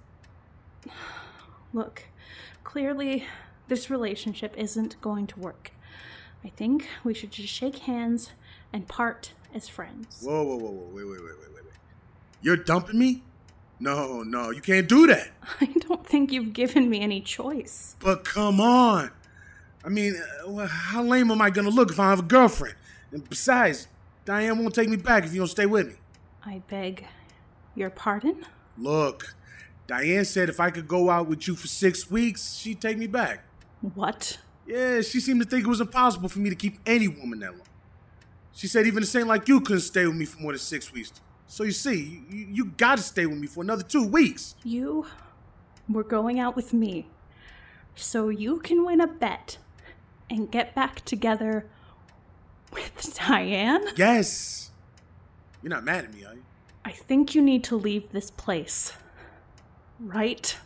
[1.73, 2.03] Look,
[2.63, 3.25] clearly,
[3.67, 5.71] this relationship isn't going to work.
[6.43, 8.31] I think we should just shake hands
[8.71, 10.21] and part as friends.
[10.23, 11.63] Whoa, whoa, whoa, whoa, wait, wait, wait, wait, wait.
[11.65, 11.73] Wait.
[12.41, 13.23] You're dumping me?
[13.79, 15.29] No, no, you can't do that.
[15.61, 17.95] I don't think you've given me any choice.
[17.99, 19.11] But come on.
[19.85, 22.75] I mean, uh, how lame am I going to look if I have a girlfriend?
[23.11, 23.87] And besides,
[24.25, 25.95] Diane won't take me back if you don't stay with me.
[26.45, 27.05] I beg
[27.75, 28.45] your pardon?
[28.77, 29.35] Look,
[29.87, 33.07] Diane said if I could go out with you for six weeks, she'd take me
[33.07, 33.43] back.
[33.95, 34.37] What?
[34.65, 37.51] Yeah, she seemed to think it was impossible for me to keep any woman that
[37.51, 37.67] long.
[38.53, 40.93] She said even a saint like you couldn't stay with me for more than six
[40.93, 41.11] weeks.
[41.47, 44.55] So you see, you, you gotta stay with me for another two weeks.
[44.63, 45.07] You
[45.89, 47.07] were going out with me
[47.95, 49.57] so you can win a bet
[50.29, 51.67] and get back together
[52.71, 53.83] with Diane?
[53.95, 54.71] Yes.
[55.61, 56.43] You're not mad at me, are you?
[56.85, 58.93] I think you need to leave this place.
[59.99, 60.57] Right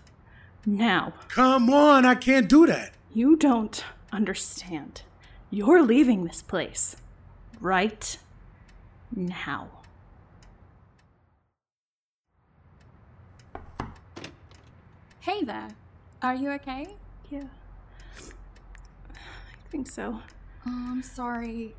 [0.66, 1.14] now.
[1.30, 2.94] Come on, I can't do that.
[3.14, 5.02] You don't understand.
[5.50, 6.96] You're leaving this place.
[7.60, 8.18] Right
[9.16, 9.70] now.
[15.20, 15.70] Hey there.
[16.22, 16.88] Are you okay?
[17.30, 17.44] Yeah.
[19.14, 20.22] I think so.
[20.66, 21.76] Oh, I'm sorry.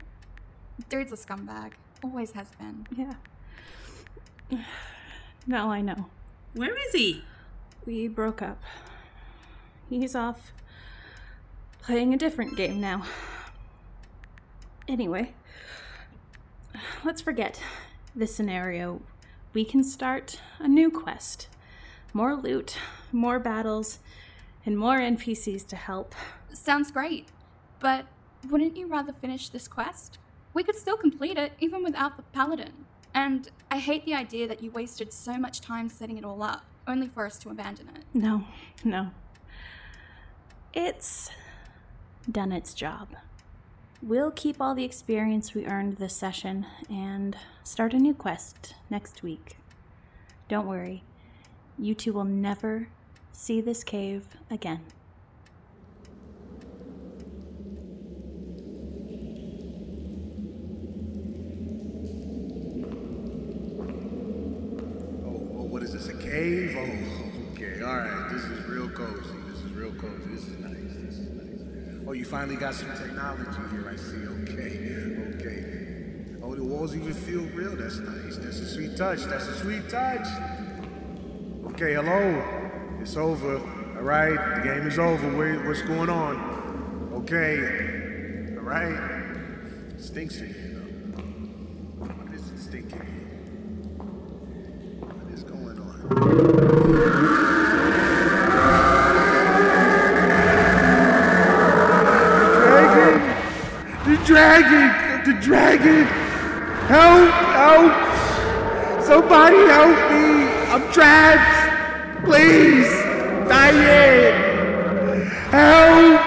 [0.89, 1.73] Dude's a scumbag.
[2.05, 2.87] Always has been.
[2.97, 3.15] Yeah.
[5.47, 6.11] Now I know.
[6.53, 7.23] Where is he?
[7.89, 8.63] We broke up.
[9.89, 10.53] He's off
[11.81, 13.07] playing a different game now.
[14.87, 15.33] Anyway,
[17.03, 17.63] let's forget
[18.15, 19.01] this scenario.
[19.55, 21.49] We can start a new quest.
[22.13, 22.77] More loot,
[23.11, 24.01] more battles,
[24.67, 26.15] and more NPCs to help.
[26.53, 27.29] Sounds great.
[27.81, 28.05] But
[28.51, 30.19] wouldn't you rather finish this quest?
[30.53, 32.85] We could still complete it even without the paladin.
[33.15, 36.67] And I hate the idea that you wasted so much time setting it all up,
[36.89, 38.05] only for us to abandon it.
[38.15, 38.45] No,
[38.83, 39.11] no.
[40.73, 41.31] It's
[42.31, 43.09] done its job.
[44.03, 49.23] We'll keep all the experience we earned this session and start a new quest next
[49.23, 49.57] week.
[50.49, 51.03] Don't worry,
[51.79, 52.89] you two will never
[53.33, 54.81] see this cave again.
[72.29, 74.27] Finally got some technology here, I see.
[74.43, 75.65] Okay, okay.
[76.43, 77.75] Oh, the walls even feel real.
[77.75, 78.37] That's nice.
[78.37, 79.23] That's a sweet touch.
[79.25, 80.27] That's a sweet touch.
[81.69, 82.99] Okay, hello.
[83.01, 83.57] It's over.
[83.97, 85.67] All right, the game is over.
[85.67, 87.13] What's going on?
[87.15, 89.97] Okay, all right.
[89.97, 90.83] Stinks in here,
[91.17, 91.23] though.
[92.05, 93.01] What is it stinking?
[95.01, 96.78] What is going on?
[105.41, 106.05] Dragon!
[106.87, 107.31] Help!
[107.59, 107.93] Help!
[109.05, 110.49] Somebody help me!
[110.73, 112.25] I'm trapped!
[112.25, 112.91] Please!
[113.49, 115.27] Diane!
[115.51, 116.18] Help!